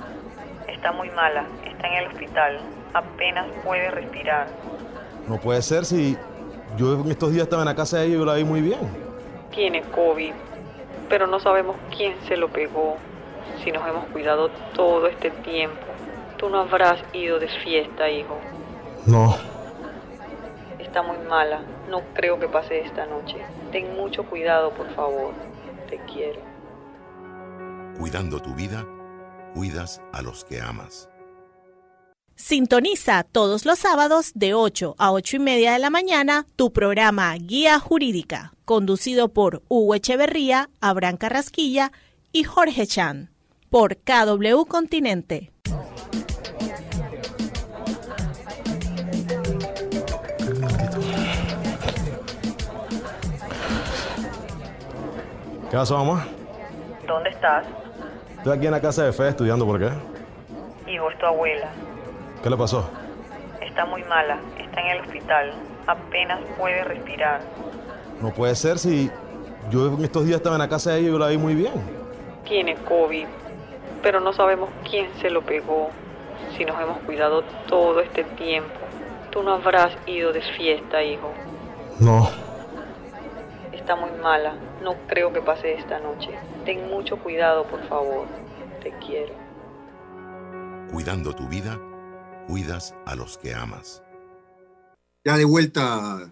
Está 0.68 0.91
muy 0.91 1.10
mala, 1.10 1.44
está 1.65 1.88
en 1.88 1.94
el 2.03 2.08
hospital, 2.10 2.60
apenas 2.94 3.48
puede 3.65 3.89
respirar. 3.89 4.46
No 5.27 5.39
puede 5.39 5.63
ser 5.63 5.86
si 5.86 6.15
yo 6.77 7.01
en 7.01 7.10
estos 7.10 7.32
días 7.32 7.46
estaba 7.46 7.63
en 7.63 7.68
la 7.68 7.74
casa 7.74 7.98
de 7.98 8.06
ella 8.06 8.13
y 8.13 8.20
yo 8.20 8.25
la 8.25 8.36
vi 8.36 8.44
muy 8.44 8.62
bien. 8.62 8.77
Tiene 9.50 9.82
COVID, 9.82 10.34
pero 11.10 11.25
no 11.25 11.39
sabemos 11.39 11.77
quién 11.98 12.13
se 12.27 12.38
lo 12.38 12.50
pegó. 12.50 12.98
Si 13.63 13.72
nos 13.72 13.82
hemos 13.88 14.06
cuidado 14.10 14.51
todo 14.75 15.08
este 15.08 15.32
tiempo, 15.32 15.82
tú 16.38 16.48
no 16.50 16.60
habrás 16.60 17.03
ido 17.12 17.39
de 17.39 17.48
fiesta, 17.48 18.08
hijo. 18.08 18.38
No. 19.08 19.36
Está 20.77 21.01
muy 21.01 21.18
mala, 21.27 21.62
no 21.89 22.01
creo 22.13 22.39
que 22.39 22.48
pase 22.48 22.81
esta 22.81 23.05
noche. 23.05 23.38
Ten 23.72 23.96
mucho 23.96 24.24
cuidado, 24.25 24.74
por 24.74 24.93
favor. 24.96 25.34
Te 25.89 26.00
quiero. 26.05 26.41
Cuidando 27.98 28.39
tu 28.39 28.53
vida, 28.53 28.86
cuidas 29.53 30.01
a 30.13 30.22
los 30.22 30.46
que 30.46 30.62
amas. 30.62 31.10
Sintoniza 32.36 33.24
todos 33.24 33.65
los 33.65 33.79
sábados 33.79 34.31
de 34.34 34.53
8 34.53 34.96
a 34.98 35.12
8 35.12 35.36
y 35.36 35.39
media 35.39 35.74
de 35.74 35.79
la 35.79 35.89
mañana 35.89 36.46
tu 36.55 36.72
programa 36.72 37.36
Guía 37.36 37.79
Jurídica, 37.79 38.53
conducido 38.63 39.34
por 39.34 39.62
Hugo 39.67 39.96
Echeverría, 39.96 40.69
Abraham 40.79 41.17
Carrasquilla 41.17 41.91
y 42.31 42.46
Jorge 42.46 42.88
Chan, 42.88 43.29
por 43.69 43.98
KW 43.98 44.63
Continente. 44.69 45.51
¿Qué 55.70 55.78
pasó, 55.78 56.04
mamá? 56.04 56.26
¿Dónde 57.06 57.30
estás? 57.30 57.64
Estoy 58.38 58.58
aquí 58.58 58.66
en 58.66 58.72
la 58.72 58.82
casa 58.82 59.04
de 59.04 59.14
Fe 59.14 59.28
estudiando, 59.28 59.68
¿por 59.68 59.80
qué? 59.80 59.92
Hijo, 60.92 61.12
es 61.12 61.18
tu 61.20 61.28
abuela. 61.28 61.70
¿Qué 62.42 62.50
le 62.50 62.58
pasó? 62.58 62.90
Está 63.62 63.86
muy 63.86 64.04
mala, 64.06 64.40
está 64.58 64.82
en 64.82 64.88
el 64.88 65.02
hospital, 65.02 65.54
apenas 65.86 66.40
puede 66.58 66.84
respirar. 66.86 67.42
No 68.20 68.32
puede 68.32 68.56
ser 68.56 68.80
si 68.80 69.12
yo 69.70 69.94
en 69.94 70.04
estos 70.04 70.26
días 70.26 70.38
estaba 70.38 70.56
en 70.56 70.62
la 70.62 70.70
casa 70.70 70.92
de 70.92 71.02
ella 71.02 71.10
y 71.10 71.12
yo 71.12 71.20
la 71.20 71.28
vi 71.28 71.38
muy 71.38 71.54
bien. 71.54 71.74
Tiene 72.46 72.74
COVID, 72.76 73.28
pero 74.02 74.20
no 74.22 74.34
sabemos 74.34 74.70
quién 74.90 75.08
se 75.22 75.30
lo 75.30 75.44
pegó. 75.44 75.92
Si 76.58 76.66
nos 76.66 76.82
hemos 76.82 76.98
cuidado 77.02 77.44
todo 77.68 78.00
este 78.00 78.24
tiempo, 78.24 78.74
tú 79.30 79.44
no 79.44 79.54
habrás 79.54 79.92
ido 80.08 80.34
de 80.34 80.42
fiesta, 80.42 81.04
hijo. 81.04 81.32
No. 82.00 82.28
Está 83.72 83.96
muy 83.96 84.10
mala, 84.20 84.54
no 84.81 84.95
creo 85.07 85.31
que 85.33 85.41
pase 85.41 85.74
esta 85.74 86.00
noche. 86.00 86.31
Ten 86.65 86.88
mucho 86.89 87.17
cuidado, 87.17 87.65
por 87.67 87.83
favor. 87.88 88.27
Te 88.81 88.91
quiero. 89.05 89.33
Cuidando 90.91 91.33
tu 91.33 91.48
vida, 91.48 91.79
cuidas 92.48 92.95
a 93.05 93.15
los 93.15 93.38
que 93.38 93.53
amas. 93.53 94.01
Ya 95.24 95.38
de 95.38 95.45
vuelta 95.45 96.31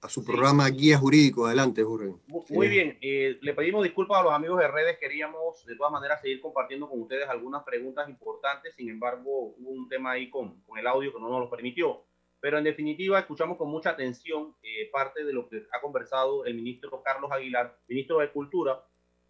a 0.00 0.08
su 0.08 0.24
programa 0.24 0.68
Guía 0.68 0.98
Jurídico. 0.98 1.46
Adelante, 1.46 1.84
Jorge. 1.84 2.14
Muy 2.48 2.68
bien. 2.68 2.98
Eh, 3.00 3.38
le 3.40 3.54
pedimos 3.54 3.84
disculpas 3.84 4.20
a 4.20 4.22
los 4.24 4.32
amigos 4.32 4.58
de 4.58 4.68
redes. 4.68 4.98
Queríamos, 4.98 5.64
de 5.66 5.76
todas 5.76 5.92
maneras, 5.92 6.20
seguir 6.20 6.40
compartiendo 6.40 6.88
con 6.88 7.00
ustedes 7.02 7.28
algunas 7.28 7.62
preguntas 7.62 8.08
importantes. 8.08 8.74
Sin 8.74 8.88
embargo, 8.88 9.54
hubo 9.56 9.70
un 9.70 9.88
tema 9.88 10.12
ahí 10.12 10.28
con, 10.30 10.60
con 10.62 10.78
el 10.78 10.86
audio 10.86 11.12
que 11.12 11.20
no 11.20 11.28
nos 11.28 11.40
lo 11.40 11.50
permitió. 11.50 12.02
Pero 12.42 12.58
en 12.58 12.64
definitiva, 12.64 13.20
escuchamos 13.20 13.56
con 13.56 13.70
mucha 13.70 13.90
atención 13.90 14.56
eh, 14.64 14.90
parte 14.90 15.24
de 15.24 15.32
lo 15.32 15.48
que 15.48 15.64
ha 15.70 15.80
conversado 15.80 16.44
el 16.44 16.54
ministro 16.54 17.00
Carlos 17.00 17.30
Aguilar, 17.30 17.78
ministro 17.86 18.18
de 18.18 18.32
Cultura, 18.32 18.82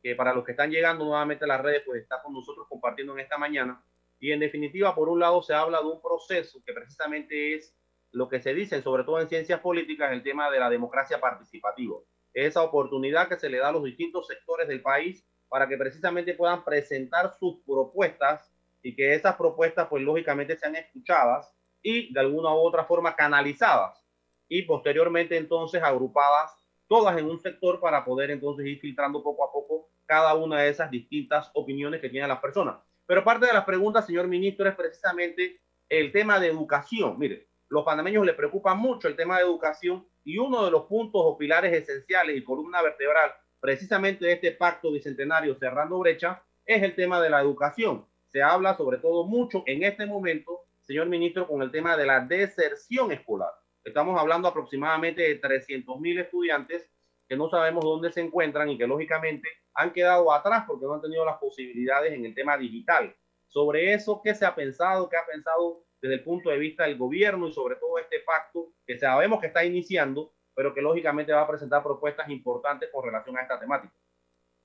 que 0.03 0.17
para 0.17 0.33
los 0.33 0.43
que 0.47 0.53
están 0.53 0.71
llegando 0.71 1.05
nuevamente 1.05 1.45
a 1.45 1.49
las 1.49 1.61
redes, 1.61 1.83
pues 1.85 2.01
está 2.01 2.23
con 2.23 2.33
nosotros 2.33 2.67
compartiendo 2.71 3.13
en 3.13 3.21
esta 3.21 3.37
mañana. 3.37 3.85
Y 4.19 4.33
en 4.33 4.41
definitiva, 4.41 4.95
por 4.95 5.11
un 5.11 5.21
lado, 5.21 5.43
se 5.43 5.53
habla 5.53 5.81
de 5.81 5.89
un 5.89 6.01
proceso 6.01 6.63
que 6.65 6.73
precisamente 6.73 7.55
es 7.55 7.77
lo 8.13 8.31
que 8.31 8.41
se 8.41 8.55
dice, 8.55 8.81
sobre 8.81 9.05
todo 9.05 9.21
en 9.21 9.29
ciencias 9.29 9.61
políticas, 9.61 10.11
el 10.11 10.23
tema 10.23 10.51
de 10.51 10.61
la 10.61 10.71
democracia 10.71 11.21
participativa. 11.21 11.99
Esa 12.33 12.63
oportunidad 12.63 13.29
que 13.29 13.39
se 13.39 13.51
le 13.51 13.59
da 13.59 13.69
a 13.69 13.73
los 13.73 13.85
distintos 13.85 14.27
sectores 14.27 14.69
del 14.69 14.81
país 14.81 15.23
para 15.51 15.69
que 15.69 15.77
precisamente 15.77 16.33
puedan 16.33 16.65
presentar 16.65 17.35
sus 17.39 17.61
propuestas 17.67 18.51
y 18.83 18.97
que 18.97 19.13
esas 19.13 19.37
propuestas, 19.37 19.87
pues 19.89 20.03
lógicamente 20.03 20.57
sean 20.57 20.77
escuchadas 20.77 21.55
y 21.83 22.13
de 22.13 22.21
alguna 22.21 22.55
u 22.55 22.59
otra 22.59 22.85
forma 22.85 23.17
canalizadas 23.17 24.03
y 24.49 24.63
posteriormente 24.63 25.37
entonces 25.37 25.83
agrupadas 25.83 26.53
todas 26.87 27.17
en 27.17 27.27
un 27.27 27.39
sector 27.39 27.81
para 27.81 28.05
poder 28.05 28.31
entonces 28.31 28.67
ir 28.67 28.79
filtrando 28.81 29.23
poco 29.23 29.45
a 29.45 29.53
poco 29.53 29.89
cada 30.05 30.35
una 30.35 30.61
de 30.61 30.69
esas 30.69 30.91
distintas 30.91 31.51
opiniones 31.55 32.01
que 32.01 32.11
tienen 32.11 32.29
las 32.29 32.41
personas. 32.41 32.77
Pero 33.07 33.25
parte 33.25 33.47
de 33.47 33.53
las 33.53 33.65
preguntas, 33.65 34.07
señor 34.07 34.29
ministro, 34.29 34.69
es 34.69 34.75
precisamente 34.75 35.61
el 35.89 36.13
tema 36.13 36.39
de 36.39 36.49
educación. 36.49 37.19
Mire, 37.19 37.47
los 37.69 37.85
panameños 37.85 38.27
les 38.27 38.35
preocupa 38.35 38.75
mucho 38.75 39.09
el 39.09 39.17
tema 39.17 39.39
de 39.39 39.45
educación 39.45 40.07
y 40.25 40.37
uno 40.37 40.65
de 40.65 40.71
los 40.71 40.85
puntos 40.85 41.23
o 41.25 41.39
pilares 41.39 41.73
esenciales 41.73 42.37
y 42.37 42.45
columna 42.45 42.83
vertebral 42.83 43.33
precisamente 43.63 44.27
de 44.27 44.33
este 44.33 44.51
pacto 44.53 44.91
bicentenario 44.91 45.55
cerrando 45.55 45.99
brecha 46.01 46.43
es 46.67 46.83
el 46.83 46.95
tema 46.95 47.21
de 47.21 47.31
la 47.31 47.41
educación. 47.41 48.05
Se 48.27 48.43
habla 48.43 48.77
sobre 48.77 48.99
todo 48.99 49.25
mucho 49.25 49.63
en 49.67 49.85
este 49.85 50.05
momento 50.05 50.62
señor 50.83 51.09
ministro, 51.09 51.47
con 51.47 51.63
el 51.63 51.71
tema 51.71 51.97
de 51.97 52.07
la 52.07 52.21
deserción 52.21 53.13
escolar. 53.13 53.53
Estamos 53.85 54.19
hablando 54.19 54.49
aproximadamente 54.49 55.23
de 55.23 55.37
300 55.37 55.99
mil 56.01 56.19
estudiantes 56.19 56.89
que 57.29 57.37
no 57.37 57.49
sabemos 57.49 57.85
dónde 57.85 58.13
se 58.13 58.21
encuentran 58.21 58.69
y 58.69 58.79
que 58.79 58.87
lógicamente 58.87 59.49
han 59.75 59.93
quedado 59.93 60.33
atrás 60.33 60.65
porque 60.67 60.85
no 60.85 60.95
han 60.95 61.01
tenido 61.01 61.25
las 61.25 61.39
posibilidades 61.39 62.13
en 62.13 62.27
el 62.27 62.35
tema 62.35 62.57
digital. 62.57 63.15
Sobre 63.47 63.93
eso, 63.95 64.21
¿qué 64.23 64.35
se 64.35 64.45
ha 64.45 64.55
pensado? 64.55 65.09
¿Qué 65.09 65.17
ha 65.17 65.27
pensado 65.27 65.85
desde 66.01 66.17
el 66.17 66.25
punto 66.25 66.51
de 66.51 66.59
vista 66.59 66.85
del 66.85 66.99
gobierno 66.99 67.49
y 67.49 67.53
sobre 67.53 67.77
todo 67.77 67.99
este 67.99 68.21
pacto 68.21 68.73
que 68.87 68.99
sabemos 68.99 69.41
que 69.41 69.47
está 69.47 69.65
iniciando, 69.65 70.35
pero 70.55 70.75
que 70.75 70.83
lógicamente 70.83 71.33
va 71.33 71.43
a 71.43 71.49
presentar 71.49 71.83
propuestas 71.83 72.29
importantes 72.29 72.91
con 72.93 73.05
relación 73.05 73.37
a 73.37 73.43
esta 73.43 73.59
temática? 73.59 73.95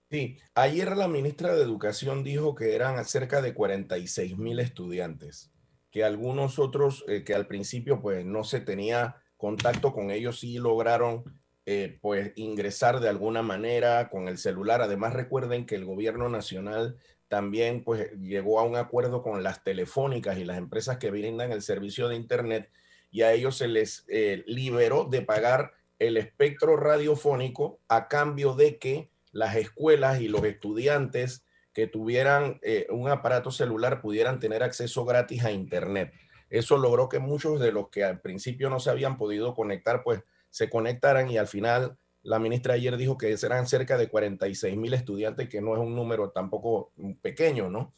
Sí, 0.10 0.38
ayer 0.56 0.96
la 0.96 1.08
ministra 1.08 1.54
de 1.54 1.64
Educación 1.64 2.24
dijo 2.24 2.56
que 2.56 2.76
eran 2.76 3.04
cerca 3.06 3.42
de 3.42 3.54
46 3.54 4.38
mil 4.38 4.60
estudiantes 4.60 5.52
que 5.92 6.04
algunos 6.04 6.60
otros 6.60 7.06
eh, 7.08 7.24
que 7.24 7.34
al 7.34 7.48
principio 7.48 8.02
pues 8.02 8.26
no 8.26 8.44
se 8.44 8.60
tenía 8.60 9.18
contacto 9.38 9.94
con 9.94 10.12
ellos 10.12 10.40
sí 10.40 10.58
lograron 10.58 11.24
eh, 11.66 11.98
pues 12.02 12.32
ingresar 12.36 13.00
de 13.00 13.10
alguna 13.10 13.42
manera 13.42 14.10
con 14.10 14.28
el 14.28 14.38
celular. 14.38 14.82
Además 14.82 15.14
recuerden 15.14 15.66
que 15.66 15.76
el 15.76 15.86
gobierno 15.86 16.30
nacional 16.30 16.98
también 17.28 17.84
pues 17.84 18.12
llegó 18.22 18.60
a 18.60 18.64
un 18.64 18.78
acuerdo 18.78 19.22
con 19.22 19.44
las 19.44 19.64
telefónicas 19.64 20.38
y 20.38 20.46
las 20.46 20.58
empresas 20.58 20.98
que 20.98 21.12
brindan 21.12 21.52
el 21.52 21.62
servicio 21.62 22.08
de 22.08 22.16
internet 22.16 22.72
y 23.12 23.22
a 23.24 23.34
ellos 23.34 23.58
se 23.58 23.68
les 23.68 24.06
eh, 24.08 24.44
liberó 24.48 25.06
de 25.06 25.22
pagar 25.22 25.74
el 26.00 26.18
espectro 26.18 26.78
radiofónico 26.78 27.80
a 27.88 28.08
cambio 28.08 28.54
de 28.54 28.78
que 28.78 29.10
las 29.32 29.56
escuelas 29.56 30.22
y 30.22 30.28
los 30.28 30.44
estudiantes 30.44 31.44
que 31.78 31.86
tuvieran 31.86 32.60
eh, 32.64 32.88
un 32.90 33.08
aparato 33.08 33.52
celular 33.52 34.02
pudieran 34.02 34.40
tener 34.40 34.64
acceso 34.64 35.06
gratis 35.06 35.46
a 35.46 35.52
Internet. 35.52 36.12
Eso 36.50 36.76
logró 36.76 37.08
que 37.08 37.20
muchos 37.20 37.60
de 37.60 37.72
los 37.72 37.90
que 37.90 38.04
al 38.04 38.20
principio 38.20 38.72
no 38.72 38.80
se 38.80 38.90
habían 38.90 39.16
podido 39.16 39.54
conectar, 39.54 40.02
pues 40.04 40.24
se 40.50 40.72
conectaran 40.72 41.30
y 41.30 41.38
al 41.38 41.46
final 41.46 41.96
la 42.24 42.40
ministra 42.40 42.74
ayer 42.74 42.98
dijo 42.98 43.16
que 43.16 43.38
serán 43.38 43.68
cerca 43.68 43.96
de 43.96 44.10
46 44.10 44.76
mil 44.76 44.92
estudiantes, 44.96 45.50
que 45.50 45.62
no 45.62 45.76
es 45.76 45.80
un 45.80 45.96
número 45.96 46.32
tampoco 46.32 46.94
pequeño, 47.22 47.70
¿no? 47.70 47.94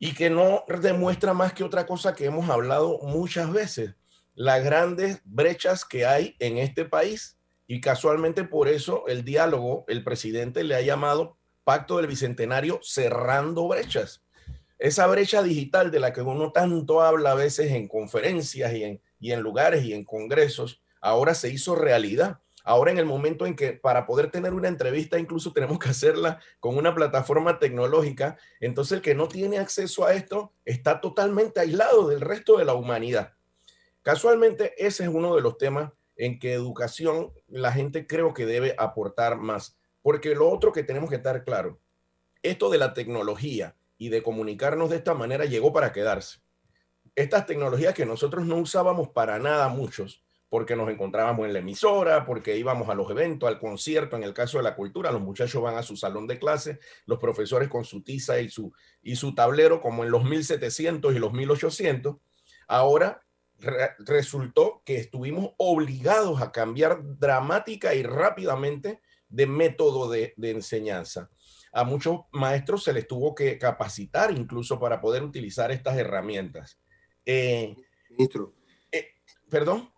Y 0.00 0.12
que 0.14 0.28
no 0.28 0.64
demuestra 0.82 1.34
más 1.34 1.52
que 1.52 1.62
otra 1.62 1.86
cosa 1.86 2.16
que 2.16 2.24
hemos 2.24 2.50
hablado 2.50 2.98
muchas 3.02 3.52
veces, 3.52 3.94
las 4.34 4.64
grandes 4.64 5.22
brechas 5.24 5.84
que 5.84 6.04
hay 6.04 6.34
en 6.40 6.58
este 6.58 6.84
país. 6.84 7.38
Y 7.68 7.80
casualmente 7.80 8.42
por 8.42 8.66
eso 8.66 9.06
el 9.06 9.24
diálogo, 9.24 9.84
el 9.86 10.02
presidente 10.02 10.64
le 10.64 10.74
ha 10.74 10.80
llamado 10.80 11.37
Pacto 11.68 11.98
del 11.98 12.06
Bicentenario 12.06 12.80
cerrando 12.82 13.68
brechas. 13.68 14.24
Esa 14.78 15.06
brecha 15.06 15.42
digital 15.42 15.90
de 15.90 16.00
la 16.00 16.14
que 16.14 16.22
uno 16.22 16.50
tanto 16.50 17.02
habla 17.02 17.32
a 17.32 17.34
veces 17.34 17.72
en 17.72 17.88
conferencias 17.88 18.72
y 18.72 18.84
en, 18.84 19.02
y 19.20 19.32
en 19.32 19.40
lugares 19.42 19.84
y 19.84 19.92
en 19.92 20.02
congresos, 20.02 20.80
ahora 21.02 21.34
se 21.34 21.50
hizo 21.50 21.74
realidad. 21.74 22.40
Ahora 22.64 22.90
en 22.90 22.96
el 22.96 23.04
momento 23.04 23.44
en 23.44 23.54
que 23.54 23.74
para 23.74 24.06
poder 24.06 24.30
tener 24.30 24.54
una 24.54 24.68
entrevista 24.68 25.18
incluso 25.18 25.52
tenemos 25.52 25.78
que 25.78 25.90
hacerla 25.90 26.40
con 26.58 26.78
una 26.78 26.94
plataforma 26.94 27.58
tecnológica, 27.58 28.38
entonces 28.60 28.96
el 28.96 29.02
que 29.02 29.14
no 29.14 29.28
tiene 29.28 29.58
acceso 29.58 30.06
a 30.06 30.14
esto 30.14 30.54
está 30.64 31.02
totalmente 31.02 31.60
aislado 31.60 32.08
del 32.08 32.22
resto 32.22 32.56
de 32.56 32.64
la 32.64 32.72
humanidad. 32.72 33.34
Casualmente 34.00 34.72
ese 34.78 35.02
es 35.02 35.10
uno 35.10 35.36
de 35.36 35.42
los 35.42 35.58
temas 35.58 35.92
en 36.16 36.38
que 36.38 36.54
educación 36.54 37.34
la 37.46 37.72
gente 37.72 38.06
creo 38.06 38.32
que 38.32 38.46
debe 38.46 38.74
aportar 38.78 39.36
más. 39.36 39.77
Porque 40.02 40.34
lo 40.34 40.50
otro 40.50 40.72
que 40.72 40.84
tenemos 40.84 41.10
que 41.10 41.16
estar 41.16 41.44
claro, 41.44 41.80
esto 42.42 42.70
de 42.70 42.78
la 42.78 42.94
tecnología 42.94 43.76
y 43.96 44.08
de 44.10 44.22
comunicarnos 44.22 44.90
de 44.90 44.96
esta 44.96 45.14
manera 45.14 45.44
llegó 45.44 45.72
para 45.72 45.92
quedarse. 45.92 46.40
Estas 47.14 47.46
tecnologías 47.46 47.94
que 47.94 48.06
nosotros 48.06 48.46
no 48.46 48.56
usábamos 48.56 49.08
para 49.08 49.38
nada 49.38 49.68
muchos, 49.68 50.22
porque 50.48 50.76
nos 50.76 50.88
encontrábamos 50.88 51.46
en 51.46 51.52
la 51.52 51.58
emisora, 51.58 52.24
porque 52.24 52.56
íbamos 52.56 52.88
a 52.88 52.94
los 52.94 53.10
eventos, 53.10 53.48
al 53.48 53.58
concierto, 53.58 54.16
en 54.16 54.22
el 54.22 54.32
caso 54.32 54.58
de 54.58 54.64
la 54.64 54.74
cultura, 54.74 55.10
los 55.10 55.20
muchachos 55.20 55.62
van 55.62 55.76
a 55.76 55.82
su 55.82 55.96
salón 55.96 56.26
de 56.26 56.38
clase, 56.38 56.78
los 57.06 57.18
profesores 57.18 57.68
con 57.68 57.84
su 57.84 58.02
tiza 58.02 58.40
y 58.40 58.48
su, 58.48 58.72
y 59.02 59.16
su 59.16 59.34
tablero, 59.34 59.80
como 59.80 60.04
en 60.04 60.10
los 60.10 60.24
1700 60.24 61.14
y 61.14 61.18
los 61.18 61.32
1800. 61.32 62.16
Ahora 62.66 63.20
resultó 63.98 64.82
que 64.84 64.96
estuvimos 64.96 65.50
obligados 65.56 66.40
a 66.40 66.52
cambiar 66.52 67.00
dramática 67.18 67.94
y 67.94 68.02
rápidamente 68.02 69.00
de 69.28 69.46
método 69.46 70.10
de, 70.10 70.34
enseñanza. 70.38 71.30
A 71.72 71.84
muchos 71.84 72.20
maestros 72.32 72.84
se 72.84 72.92
les 72.92 73.06
tuvo 73.06 73.34
que 73.34 73.58
capacitar 73.58 74.36
incluso 74.36 74.80
para 74.80 75.00
poder 75.00 75.22
utilizar 75.22 75.70
estas 75.70 75.96
herramientas. 75.96 76.78
Eh, 77.24 77.76
Ministro. 78.10 78.54
Eh, 78.90 79.08
Perdón. 79.48 79.90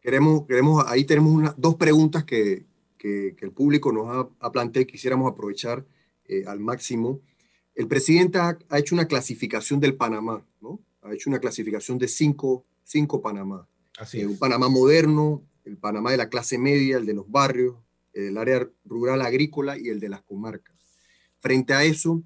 Queremos, 0.00 0.46
queremos, 0.46 0.84
ahí 0.88 1.04
tenemos 1.04 1.54
dos 1.56 1.76
preguntas 1.76 2.24
que, 2.24 2.66
el 3.04 3.52
público 3.52 3.90
nos 3.90 4.28
ha, 4.38 4.52
planteado 4.52 4.82
y 4.82 4.86
quisiéramos 4.86 5.30
aprovechar 5.30 5.84
eh, 6.24 6.44
al 6.46 6.60
máximo. 6.60 7.20
El 7.74 7.88
presidente 7.88 8.38
ha, 8.38 8.56
hecho 8.78 8.94
una 8.94 9.06
clasificación 9.06 9.80
del 9.80 9.96
Panamá, 9.96 10.46
¿no? 10.60 10.80
Ha 11.02 11.12
hecho 11.12 11.28
una 11.28 11.40
clasificación 11.40 11.98
de 11.98 12.06
cinco, 12.06 12.64
cinco 12.84 13.20
Panamá. 13.20 13.66
Así 13.98 14.24
Un 14.24 14.38
Panamá 14.38 14.68
moderno, 14.68 15.42
el 15.64 15.78
Panamá 15.78 16.12
de 16.12 16.16
la 16.16 16.28
clase 16.28 16.58
media, 16.58 16.96
el 16.96 17.06
de 17.06 17.14
los 17.14 17.28
barrios, 17.28 17.76
el 18.12 18.36
área 18.36 18.68
rural 18.84 19.22
agrícola 19.22 19.78
y 19.78 19.88
el 19.88 20.00
de 20.00 20.08
las 20.08 20.22
comarcas. 20.22 20.76
Frente 21.40 21.72
a 21.74 21.84
eso, 21.84 22.22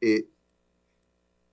eh, 0.00 0.28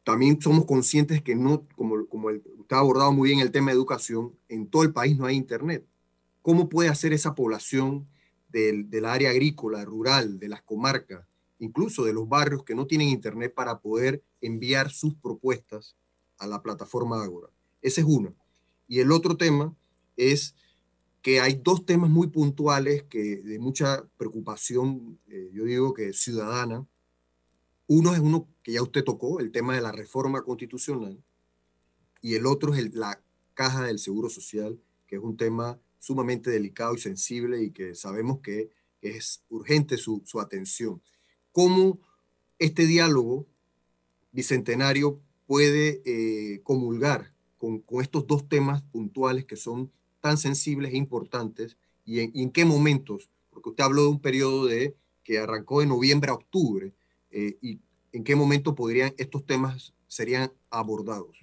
también 0.03 0.41
somos 0.41 0.65
conscientes 0.65 1.21
que 1.21 1.35
no, 1.35 1.67
como, 1.75 2.05
como 2.07 2.29
el, 2.29 2.43
usted 2.57 2.75
ha 2.75 2.79
abordado 2.79 3.11
muy 3.11 3.29
bien 3.29 3.39
el 3.39 3.51
tema 3.51 3.71
de 3.71 3.77
educación, 3.77 4.35
en 4.49 4.67
todo 4.67 4.83
el 4.83 4.93
país 4.93 5.17
no 5.17 5.25
hay 5.25 5.35
internet. 5.35 5.85
¿Cómo 6.41 6.69
puede 6.69 6.89
hacer 6.89 7.13
esa 7.13 7.35
población 7.35 8.07
del, 8.49 8.89
del 8.89 9.05
área 9.05 9.29
agrícola, 9.29 9.85
rural, 9.85 10.39
de 10.39 10.49
las 10.49 10.61
comarcas, 10.63 11.25
incluso 11.59 12.03
de 12.03 12.13
los 12.13 12.27
barrios 12.27 12.63
que 12.63 12.75
no 12.75 12.87
tienen 12.87 13.09
internet 13.09 13.53
para 13.53 13.79
poder 13.79 14.23
enviar 14.41 14.89
sus 14.89 15.13
propuestas 15.15 15.95
a 16.39 16.47
la 16.47 16.61
plataforma 16.61 17.23
Agora? 17.23 17.49
Ese 17.81 18.01
es 18.01 18.07
uno. 18.07 18.33
Y 18.87 18.99
el 18.99 19.11
otro 19.11 19.37
tema 19.37 19.75
es 20.17 20.55
que 21.21 21.39
hay 21.39 21.61
dos 21.63 21.85
temas 21.85 22.09
muy 22.09 22.27
puntuales 22.27 23.03
que 23.03 23.37
de 23.37 23.59
mucha 23.59 24.03
preocupación, 24.17 25.19
eh, 25.27 25.49
yo 25.53 25.65
digo 25.65 25.93
que 25.93 26.13
ciudadana. 26.13 26.85
Uno 27.87 28.13
es 28.13 28.19
uno 28.19 28.47
que 28.63 28.73
ya 28.73 28.81
usted 28.81 29.03
tocó, 29.03 29.39
el 29.39 29.51
tema 29.51 29.75
de 29.75 29.81
la 29.81 29.91
reforma 29.91 30.41
constitucional, 30.43 31.21
y 32.21 32.35
el 32.35 32.45
otro 32.45 32.73
es 32.73 32.93
la 32.93 33.21
caja 33.53 33.83
del 33.85 33.99
Seguro 33.99 34.29
Social, 34.29 34.79
que 35.07 35.17
es 35.17 35.21
un 35.21 35.37
tema 35.37 35.79
sumamente 35.99 36.49
delicado 36.49 36.95
y 36.95 36.99
sensible 36.99 37.61
y 37.61 37.71
que 37.71 37.93
sabemos 37.93 38.39
que 38.39 38.69
es 39.01 39.43
urgente 39.49 39.97
su, 39.97 40.23
atención. 40.39 41.01
¿Cómo 41.51 41.99
este 42.57 42.85
diálogo 42.85 43.45
bicentenario 44.31 45.19
puede 45.45 46.01
eh, 46.05 46.61
comulgar 46.63 47.33
con 47.57 47.83
estos 48.01 48.25
dos 48.25 48.47
temas 48.47 48.81
puntuales 48.83 49.45
que 49.45 49.55
son 49.55 49.91
tan 50.21 50.37
sensibles 50.37 50.93
e 50.93 50.97
importantes 50.97 51.77
y 52.05 52.19
en, 52.19 52.51
qué 52.51 52.65
momentos, 52.65 53.29
porque 53.49 53.69
usted 53.69 53.83
habló 53.83 54.03
de 54.03 54.07
un 54.09 54.21
periodo 54.21 54.65
de 54.65 54.95
que 55.23 55.39
arrancó 55.39 55.81
de 55.81 55.85
noviembre 55.85 56.31
a 56.31 56.35
octubre, 56.35 56.93
eh, 57.29 57.57
y 57.61 57.79
en 58.11 58.23
qué 58.23 58.35
momento 58.35 58.75
podrían 58.75 59.13
estos 59.17 59.45
temas 59.45 59.93
serían 60.07 60.51
abordados. 60.69 61.37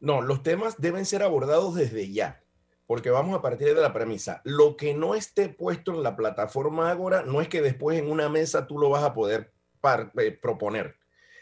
No, 0.00 0.22
los 0.22 0.42
temas 0.42 0.80
deben 0.80 1.04
ser 1.04 1.22
abordados 1.22 1.74
desde 1.74 2.10
ya, 2.10 2.42
porque 2.86 3.10
vamos 3.10 3.38
a 3.38 3.42
partir 3.42 3.74
de 3.74 3.80
la 3.80 3.92
premisa. 3.92 4.40
Lo 4.44 4.76
que 4.76 4.94
no 4.94 5.14
esté 5.14 5.48
puesto 5.48 5.92
en 5.92 6.02
la 6.02 6.16
plataforma 6.16 6.90
Agora 6.90 7.22
no 7.22 7.40
es 7.40 7.48
que 7.48 7.62
después 7.62 7.98
en 7.98 8.10
una 8.10 8.28
mesa 8.28 8.66
tú 8.66 8.78
lo 8.78 8.88
vas 8.88 9.04
a 9.04 9.12
poder 9.12 9.52
eh, 10.18 10.38
proponer. 10.40 10.96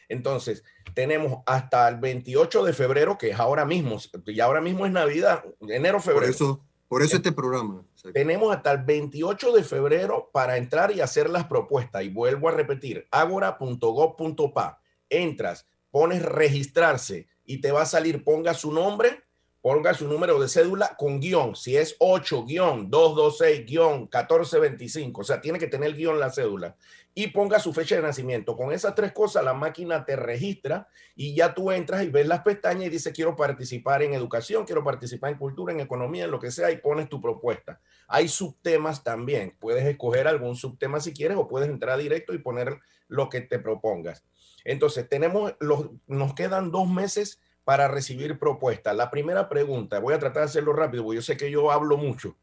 Entonces, 0.08 0.64
tenemos 0.94 1.42
hasta 1.46 1.88
el 1.88 1.96
28 1.96 2.64
de 2.64 2.72
febrero, 2.72 3.18
que 3.18 3.30
es 3.30 3.38
ahora 3.38 3.64
mismo, 3.64 3.98
y 4.26 4.40
ahora 4.40 4.60
mismo 4.60 4.86
es 4.86 4.92
Navidad, 4.92 5.44
enero, 5.68 6.00
febrero. 6.00 6.26
Por 6.26 6.30
eso, 6.30 6.64
por 6.88 7.02
eso 7.02 7.16
este 7.16 7.32
programa. 7.32 7.84
Tenemos 8.14 8.54
hasta 8.54 8.72
el 8.72 8.82
28 8.82 9.52
de 9.52 9.62
febrero 9.62 10.30
para 10.32 10.56
entrar 10.56 10.90
y 10.90 11.00
hacer 11.00 11.28
las 11.28 11.44
propuestas. 11.46 12.02
Y 12.02 12.08
vuelvo 12.08 12.48
a 12.48 12.52
repetir, 12.52 13.06
agora.gov.pa. 13.10 14.80
Entras, 15.10 15.66
pones 15.90 16.22
registrarse 16.22 17.28
y 17.44 17.60
te 17.60 17.72
va 17.72 17.82
a 17.82 17.86
salir, 17.86 18.24
ponga 18.24 18.54
su 18.54 18.72
nombre, 18.72 19.22
ponga 19.68 19.92
su 19.92 20.08
número 20.08 20.40
de 20.40 20.48
cédula 20.48 20.96
con 20.96 21.20
guion. 21.20 21.54
Si 21.54 21.76
es 21.76 21.94
8 21.98 22.46
guion 22.46 22.88
226 22.88 23.66
guion 23.66 24.00
1425, 24.04 25.20
o 25.20 25.24
sea, 25.24 25.42
tiene 25.42 25.58
que 25.58 25.66
tener 25.66 25.92
guion 25.92 26.18
la 26.18 26.30
cédula 26.30 26.74
y 27.14 27.26
ponga 27.26 27.58
su 27.58 27.74
fecha 27.74 27.96
de 27.96 28.00
nacimiento. 28.00 28.56
Con 28.56 28.72
esas 28.72 28.94
tres 28.94 29.12
cosas 29.12 29.44
la 29.44 29.52
máquina 29.52 30.06
te 30.06 30.16
registra 30.16 30.88
y 31.14 31.34
ya 31.34 31.52
tú 31.52 31.70
entras 31.70 32.02
y 32.02 32.08
ves 32.08 32.26
las 32.26 32.40
pestañas 32.40 32.86
y 32.86 32.88
dices 32.88 33.12
quiero 33.12 33.36
participar 33.36 34.02
en 34.02 34.14
educación, 34.14 34.64
quiero 34.64 34.82
participar 34.82 35.32
en 35.32 35.36
cultura, 35.36 35.74
en 35.74 35.80
economía, 35.80 36.24
en 36.24 36.30
lo 36.30 36.40
que 36.40 36.50
sea 36.50 36.70
y 36.70 36.78
pones 36.78 37.10
tu 37.10 37.20
propuesta. 37.20 37.78
Hay 38.06 38.28
subtemas 38.28 39.04
también. 39.04 39.54
Puedes 39.60 39.84
escoger 39.84 40.28
algún 40.28 40.56
subtema 40.56 40.98
si 40.98 41.12
quieres 41.12 41.36
o 41.36 41.46
puedes 41.46 41.68
entrar 41.68 41.98
directo 41.98 42.32
y 42.32 42.38
poner 42.38 42.80
lo 43.06 43.28
que 43.28 43.42
te 43.42 43.58
propongas. 43.58 44.24
Entonces, 44.64 45.06
tenemos 45.10 45.54
los, 45.60 45.90
nos 46.06 46.32
quedan 46.32 46.70
dos 46.70 46.88
meses 46.88 47.38
para 47.68 47.86
recibir 47.86 48.38
propuestas. 48.38 48.96
La 48.96 49.10
primera 49.10 49.46
pregunta, 49.46 49.98
voy 49.98 50.14
a 50.14 50.18
tratar 50.18 50.44
de 50.44 50.46
hacerlo 50.46 50.72
rápido, 50.72 51.04
porque 51.04 51.16
yo 51.16 51.22
sé 51.22 51.36
que 51.36 51.50
yo 51.50 51.70
hablo 51.70 51.98
mucho. 51.98 52.38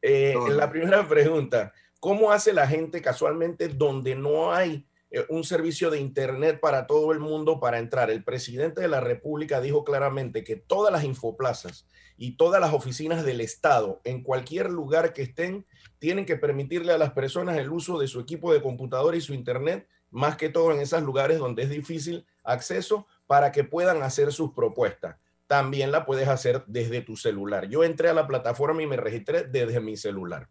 Eh, 0.00 0.34
La 0.56 0.70
primera 0.70 1.06
pregunta, 1.08 1.74
¿Cómo 2.00 2.32
hace 2.32 2.54
la 2.54 2.66
gente 2.66 3.02
casualmente 3.02 3.68
donde 3.68 4.16
no 4.16 4.54
hay 4.54 4.86
eh, 5.10 5.26
un 5.28 5.44
servicio 5.44 5.90
de 5.90 6.00
Internet 6.00 6.58
para 6.58 6.86
todo 6.86 7.12
el 7.12 7.20
mundo 7.20 7.60
para 7.60 7.78
entrar? 7.78 8.10
El 8.10 8.24
presidente 8.24 8.80
de 8.80 8.88
la 8.88 9.00
República 9.00 9.60
dijo 9.60 9.84
claramente 9.84 10.42
que 10.42 10.56
todas 10.56 10.90
las 10.90 11.04
infoplazas 11.04 11.86
y 12.16 12.38
todas 12.38 12.58
las 12.58 12.72
oficinas 12.72 13.22
del 13.22 13.42
Estado, 13.42 14.00
en 14.04 14.22
cualquier 14.22 14.70
lugar 14.70 15.12
que 15.12 15.20
estén, 15.20 15.66
tienen 15.98 16.24
que 16.24 16.36
permitirle 16.36 16.94
a 16.94 16.98
las 16.98 17.12
personas 17.12 17.58
el 17.58 17.70
uso 17.70 17.98
de 17.98 18.08
su 18.08 18.18
equipo 18.18 18.50
de 18.50 18.62
computadora 18.62 19.18
y 19.18 19.20
su 19.20 19.34
Internet, 19.34 19.86
más 20.08 20.38
que 20.38 20.48
todo 20.48 20.72
en 20.72 20.80
esos 20.80 21.02
lugares 21.02 21.38
donde 21.38 21.64
es 21.64 21.68
difícil 21.68 22.24
acceso, 22.44 23.06
para 23.30 23.52
que 23.52 23.62
puedan 23.62 24.02
hacer 24.02 24.32
sus 24.32 24.54
propuestas. 24.54 25.14
también 25.46 25.92
la 25.92 26.04
puedes 26.04 26.26
hacer 26.26 26.64
desde 26.66 27.00
tu 27.00 27.16
celular. 27.16 27.68
Yo 27.68 27.84
entré 27.84 28.08
a 28.08 28.12
la 28.12 28.26
plataforma 28.26 28.82
y 28.82 28.88
me 28.88 28.96
registré 28.96 29.44
desde 29.44 29.78
mi 29.78 29.96
celular. 29.96 30.48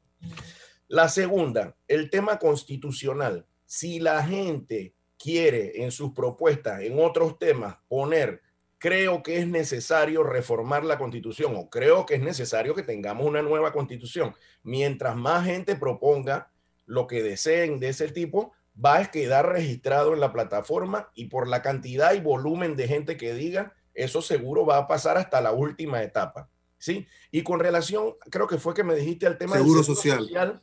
La 0.88 1.10
segunda, 1.10 1.76
el 1.90 2.10
tema 2.10 2.40
constitucional. 2.40 3.46
Si 3.66 4.00
la 4.00 4.24
gente 4.24 4.94
quiere 5.18 5.84
en 5.84 5.92
sus 5.92 6.14
propuestas, 6.14 6.82
en 6.82 7.00
otros 7.04 7.38
temas, 7.38 7.76
poner, 7.90 8.42
creo 8.78 9.24
que 9.24 9.40
es 9.40 9.48
necesario 9.48 10.24
reformar 10.24 10.86
la 10.86 10.98
constitución 10.98 11.56
o 11.58 11.70
creo 11.70 12.06
que 12.06 12.16
es 12.16 12.22
necesario 12.22 12.76
que 12.76 12.84
tengamos 12.84 13.26
una 13.26 13.42
nueva 13.42 13.74
constitución. 13.74 14.34
Mientras 14.64 15.18
más 15.18 15.46
gente 15.46 15.76
proponga 15.76 16.50
lo 16.86 17.08
que 17.08 17.24
deseen 17.24 17.78
de 17.78 17.90
ese 17.90 18.08
tipo, 18.08 18.54
va 18.84 18.98
a 18.98 19.12
quedar 19.12 19.50
registrado 19.50 20.14
en 20.14 20.20
la 20.20 20.32
plataforma 20.32 21.10
y 21.14 21.26
por 21.26 21.48
la 21.48 21.62
cantidad 21.62 22.14
y 22.14 22.22
volumen 22.22 22.76
de 22.76 22.88
gente 22.88 23.18
que 23.18 23.34
diga, 23.34 23.74
eso 23.94 24.22
seguro 24.22 24.66
va 24.66 24.78
a 24.78 24.88
pasar 24.88 25.18
hasta 25.18 25.42
la 25.42 25.52
última 25.52 26.02
etapa. 26.04 26.50
¿sí? 26.78 27.08
Y 27.32 27.44
con 27.44 27.60
relación, 27.60 28.16
creo 28.30 28.48
que 28.48 28.58
fue 28.58 28.74
que 28.74 28.84
me 28.84 28.96
dijiste 28.96 29.28
al 29.28 29.38
tema 29.38 29.58
seguro 29.58 29.76
del 29.76 29.84
seguro 29.84 29.96
social, 29.96 30.20
social 30.20 30.62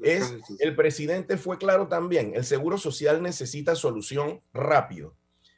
es, 0.00 0.34
el 0.60 0.74
presidente 0.74 1.36
fue 1.36 1.58
claro 1.58 1.88
también, 1.88 2.32
el 2.34 2.44
seguro 2.44 2.78
social 2.78 3.22
necesita 3.22 3.74
solución 3.74 4.40
rápido. 4.52 5.14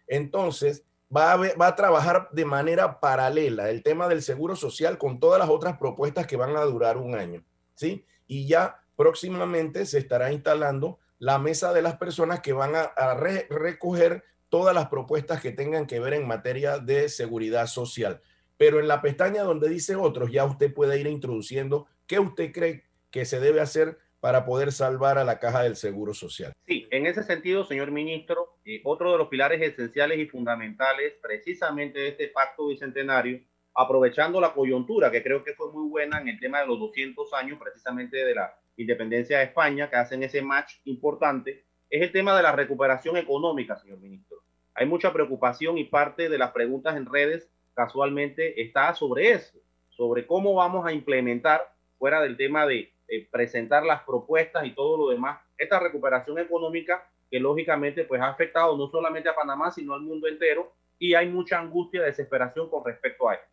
Entonces, 0.07 0.85
va 1.14 1.33
a, 1.33 1.37
va 1.37 1.66
a 1.68 1.77
trabajar 1.77 2.29
de 2.33 2.44
manera 2.44 3.01
paralela 3.01 3.70
el 3.70 3.83
tema 3.83 4.09
del 4.09 4.23
seguro 4.23 4.57
social 4.57 4.99
con 4.99 5.20
todas 5.20 5.38
las 5.38 5.49
otras 5.49 5.79
propuestas 5.79 6.27
que 6.27 6.37
van 6.37 6.57
a 6.57 6.62
durar 6.62 6.96
un 6.96 7.14
año, 7.14 7.44
¿sí? 7.75 8.05
Y 8.27 8.46
ya 8.46 8.83
próximamente 8.96 9.87
se 9.87 9.99
estará 9.99 10.33
instalando 10.33 10.99
la 11.21 11.39
mesa 11.39 11.73
de 11.73 11.83
las 11.83 11.99
personas 11.99 12.41
que 12.41 12.55
van 12.55 12.73
a, 12.75 13.15
recoger 13.15 14.25
todas 14.49 14.75
las 14.75 14.89
propuestas 14.89 15.41
que 15.41 15.53
tengan 15.53 15.87
que 15.87 16.01
ver 16.01 16.15
en 16.15 16.27
materia 16.27 16.79
de 16.79 17.09
seguridad 17.09 17.67
social. 17.67 18.21
Pero 18.57 18.81
en 18.81 18.89
la 18.89 19.03
pestaña 19.03 19.43
donde 19.43 19.69
dice 19.69 19.95
otros, 19.95 20.33
ya 20.33 20.45
usted 20.45 20.73
puede 20.73 20.99
ir 20.99 21.07
introduciendo 21.07 21.87
qué 22.07 22.19
usted 22.19 22.53
cree 22.53 22.85
que 23.11 23.27
se 23.27 23.39
debe 23.39 23.61
hacer 23.61 23.99
para 24.19 24.45
poder 24.45 24.73
salvar 24.73 25.19
a 25.19 25.25
la 25.25 25.39
caja 25.39 25.63
del 25.63 25.77
Seguro 25.77 26.15
Social. 26.15 26.53
Sí, 26.67 26.89
en 26.91 27.07
ese 27.07 27.23
sentido, 27.23 27.65
señor 27.65 27.91
ministro, 27.91 28.57
eh, 28.65 28.81
otro 28.85 29.13
de 29.13 29.19
los 29.19 29.29
pilares 29.29 29.61
esenciales 29.61 30.19
y 30.19 30.27
fundamentales 30.27 31.15
precisamente 31.23 32.01
de 32.01 32.09
este 32.09 32.29
pacto 32.29 32.69
bicentenario, 32.69 33.41
aprovechando 33.75 34.41
la 34.41 34.53
coyuntura 34.53 35.11
que 35.11 35.23
creo 35.23 35.45
que 35.45 35.55
fue 35.55 35.71
muy 35.71 35.89
buena 35.89 36.21
en 36.21 36.29
el 36.29 36.41
tema 36.41 36.61
de 36.61 36.67
los 36.67 36.79
200 36.79 37.33
años 37.35 37.59
precisamente 37.59 38.25
de 38.25 38.35
la 38.35 38.55
independencia 38.83 39.38
de 39.38 39.45
España, 39.45 39.88
que 39.88 39.97
hacen 39.97 40.23
ese 40.23 40.43
match 40.43 40.77
importante, 40.85 41.64
es 41.88 42.03
el 42.03 42.12
tema 42.12 42.37
de 42.37 42.43
la 42.43 42.53
recuperación 42.53 43.16
económica, 43.16 43.77
señor 43.77 43.99
ministro. 43.99 44.38
Hay 44.75 44.87
mucha 44.87 45.12
preocupación 45.12 45.79
y 45.79 45.85
parte 45.85 46.29
de 46.29 46.38
las 46.38 46.53
preguntas 46.53 46.97
en 46.97 47.07
redes 47.07 47.49
casualmente 47.75 48.61
está 48.62 48.95
sobre 48.95 49.33
eso, 49.33 49.59
sobre 49.90 50.27
cómo 50.27 50.55
vamos 50.55 50.87
a 50.87 50.93
implementar, 50.93 51.73
fuera 51.99 52.21
del 52.21 52.37
tema 52.37 52.66
de 52.66 52.93
presentar 53.31 53.85
las 53.85 54.03
propuestas 54.05 54.64
y 54.64 54.71
todo 54.71 54.97
lo 54.97 55.09
demás, 55.11 55.40
esta 55.59 55.81
recuperación 55.81 56.38
económica 56.38 57.07
que 57.31 57.40
lógicamente 57.40 58.05
pues 58.05 58.21
ha 58.21 58.29
afectado 58.29 58.77
no 58.77 58.88
solamente 58.88 59.29
a 59.29 59.35
Panamá, 59.35 59.71
sino 59.71 59.95
al 59.95 60.01
mundo 60.01 60.29
entero 60.29 60.73
y 60.99 61.14
hay 61.14 61.29
mucha 61.29 61.59
angustia, 61.59 62.03
desesperación 62.03 62.71
con 62.71 62.85
respecto 62.85 63.29
a 63.29 63.35
esto. 63.35 63.47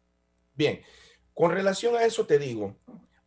Bien, 0.53 0.81
con 1.33 1.51
relación 1.51 1.95
a 1.95 2.03
eso 2.03 2.25
te 2.25 2.37
digo, 2.39 2.75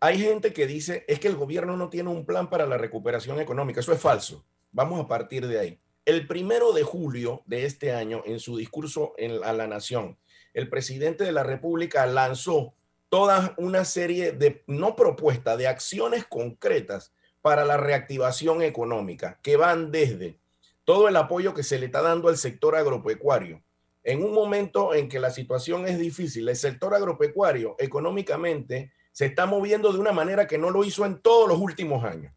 hay 0.01 0.19
gente 0.19 0.55
que 0.55 0.67
dice 0.67 1.05
es 1.07 1.21
que 1.21 1.29
el 1.29 1.37
gobierno 1.37 1.77
no 1.77 1.91
tiene 1.91 2.09
un 2.09 2.25
plan 2.25 2.49
para 2.49 2.67
la 2.67 2.79
recuperación 2.79 3.39
económica. 3.39 3.81
Eso 3.81 3.93
es 3.93 4.01
falso. 4.01 4.45
Vamos 4.73 5.05
a 5.05 5.07
partir 5.07 5.47
de 5.47 5.59
ahí. 5.59 5.81
El 6.07 6.27
primero 6.27 6.73
de 6.73 6.83
julio 6.83 7.43
de 7.45 7.67
este 7.67 7.93
año, 7.93 8.23
en 8.25 8.41
su 8.41 8.57
discurso 8.57 9.13
a 9.45 9.53
la 9.53 9.67
nación, 9.67 10.19
el 10.55 10.71
presidente 10.71 11.25
de 11.25 11.33
la 11.33 11.43
República 11.43 12.07
lanzó 12.07 12.75
toda 13.11 13.55
una 13.59 13.85
serie 13.85 14.33
de, 14.33 14.65
no 14.67 14.97
propuestas, 14.97 15.59
de 15.59 15.69
acciones 15.69 16.25
concretas 16.25 17.13
para 17.43 17.65
la 17.65 17.77
reactivación 17.77 18.63
económica, 18.63 19.39
que 19.43 19.57
van 19.57 19.91
desde 19.93 20.39
todo 20.85 21.09
el 21.09 21.17
apoyo 21.17 21.53
que 21.53 21.63
se 21.63 21.79
le 21.79 21.87
está 21.87 22.01
dando 22.01 22.29
al 22.29 22.39
sector 22.39 22.75
agropecuario. 22.75 23.63
En 24.03 24.25
un 24.25 24.33
momento 24.33 24.95
en 24.95 25.09
que 25.09 25.21
la 25.21 25.31
situación 25.31 25.87
es 25.87 25.99
difícil, 25.99 26.49
el 26.49 26.57
sector 26.57 26.95
agropecuario 26.95 27.77
económicamente 27.79 28.93
se 29.13 29.27
está 29.27 29.47
moviendo 29.47 29.93
de 29.93 29.99
una 29.99 30.13
manera 30.13 30.47
que 30.47 30.59
no 30.59 30.71
lo 30.71 30.85
hizo 30.85 31.05
en 31.05 31.21
todos 31.21 31.49
los 31.49 31.59
últimos 31.59 32.05
años. 32.05 32.33